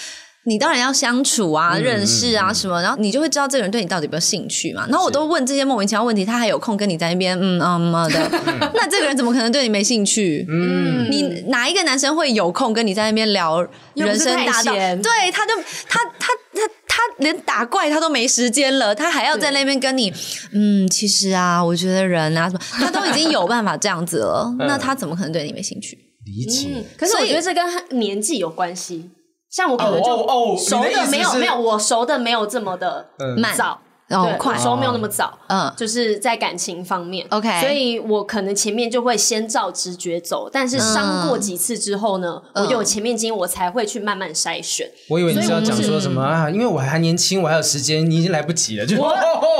[0.46, 4.88] 你当然要相处啊，嗯、认识啊什么，然后你就会知道这个人对你到底有没有兴趣嘛。
[4.90, 10.44] 然后我都问这些莫名其妙问题，他还有空跟你在那边嗯嗯的，嗯、 那这个人怎么可能对你没兴趣？
[10.50, 13.62] 嗯，你哪一个男生会有空跟你在那边聊
[13.94, 14.74] 人生大道？
[14.74, 15.54] 对，他就
[15.88, 20.12] 他他他他连打怪他都没时间了，他还要在那边跟你
[20.54, 25.98] 嗯，其实啊，我觉得人啊什么，他都已经有办法这样子了，那他怎么可能对你没兴趣？
[26.26, 26.84] 理解、嗯。
[26.98, 29.12] 可是我觉得这跟年纪有关系。
[29.52, 33.80] 像我可能就熟的没有没有我熟的没有这么的慢早。
[34.12, 44.90] 对，快熟没有那么早，嗯，就是在感情方面，OK，所以我可能前面就会先照直觉走，但是伤过几次之后呢，我有前面经验，我才会去慢慢筛选。
[45.08, 46.50] 我以为你是要讲说什么啊？
[46.50, 48.86] 因为我还年轻，我还有时间，你已经来不及了。
[48.86, 49.08] 就我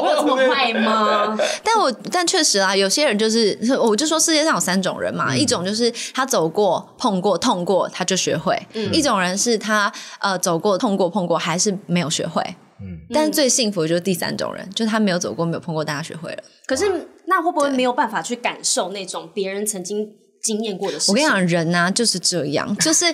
[0.02, 1.38] 我有这么快吗？
[1.64, 8.56] 但我但确实啊，有些人就是，我就说世界上有三种人嘛，一种就是他走过、碰过、痛过，他就学会；
[8.92, 12.44] 一种人是他呃走过、痛过、碰过，还是没有学会。
[12.82, 16.44] 嗯，但是最幸福的就是第三种人，就是他没有走过，没有碰过，大家学会了。
[16.66, 16.86] 可是
[17.28, 20.08] 那会不会没有办法去感受那种别人曾经
[20.44, 21.14] 经验过的事情？
[21.14, 23.14] 我跟你讲，人啊就是这样， 就是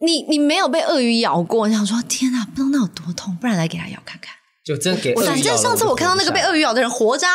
[0.00, 4.34] 你你没有被鳄鱼咬过，你想说天哪，不知道那有多痛，不然来给他咬看看。
[4.68, 5.32] 就真给鳄鱼咬。
[5.32, 7.26] 反正上次我看到那个被鳄鱼咬的人活着，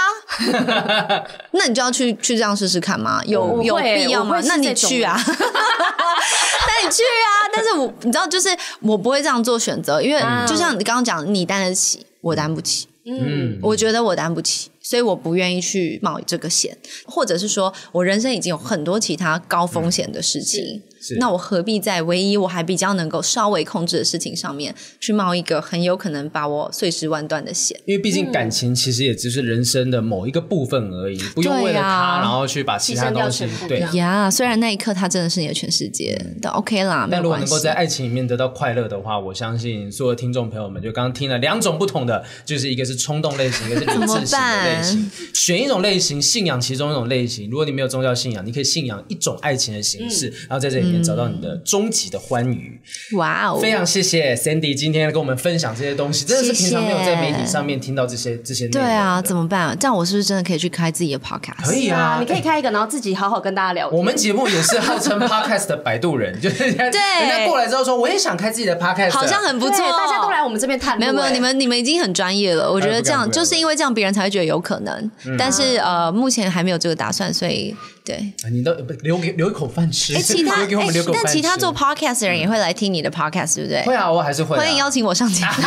[1.53, 3.23] 那你就要去去这样试试看吗？
[3.25, 4.39] 有有必要吗？
[4.45, 5.19] 那你去啊。
[5.25, 7.49] 那你去啊！
[7.53, 8.49] 但是我你知道，就是
[8.81, 12.87] 我不会这样做选择，因为就像你刚刚讲，你担得起，我担不起。
[13.05, 20.81] 嗯，我觉得我担不起，所以我不愿意去冒这个险，或者是说我人生已经有很多其他高风险的事情，
[21.19, 27.79] 那我何必在唯一我还比较能够稍微控制的事情上面去冒一个很有可能把我碎尸万段的险？
[27.85, 34.29] 因为毕竟感情其实也只是人生的某一个部分而已，不用为了他然后去把其他东西对呀。
[34.29, 37.07] 虽然那一刻他真的是你的全世界，但 OK 啦。
[37.11, 47.49] 但如果能够在爱情里面得到快乐的话，我相信所有听众朋友们就刚刚听了两种不同的，就是一个是冲动类型，一个是理智型的类型，选一种类型，信仰其中一种类型。
[47.49, 52.79] 如果你没有宗教信仰，你可以信仰一种爱情的形式，然后在这里面找到你的终极的欢愉。
[53.13, 53.59] 哇哦！
[53.59, 58.81] 非常谢谢 Sandy 今天跟我们分享这些东西，真的是平常没有在媒体上面听到这些这些内容。
[58.83, 59.77] 对啊，怎么办？
[59.79, 61.65] 这样我是不是真的可以去开自己的 podcast？
[61.65, 63.89] 可以啊，你可以开一个，然后自己好好跟大家聊。
[63.89, 70.99] 我们节目也是号称 podcast 的摆渡人， 就是人家过来之后说，我也想开自己的 podcast，好像很不错，大家都来我们这边探。
[70.99, 78.33] 没有没有，你们你们已经很专业了，我觉得这样就是因为这样别人才会觉得有可能，但是呃目前还没有这个打算，所以对。
[78.51, 80.55] 你都留给留一口饭吃，哎其他
[81.13, 83.83] 但其他做 podcast 的人也会来听你的 podcast，对不对？
[83.85, 84.57] 会啊，我还是会。
[84.57, 85.51] 欢迎邀请我上节目。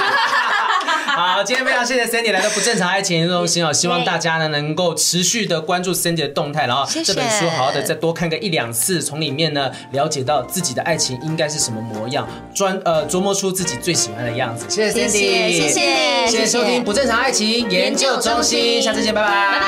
[1.17, 14.67] 好，今天非常谢谢 Sandy 来到不正常爱情中心哦，希望大家呢能够持续的关注 Sandy 的动态，然后这本书好好的再多看个一两次，从里面呢了解到自己的爱情应该是什么模样，专呃琢磨出自己最喜欢的样子。
[14.69, 19.61] 谢谢 Sandy，谢谢，谢谢收听不正常爱情研究中心，下次见，拜拜，拜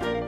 [0.00, 0.19] 拜。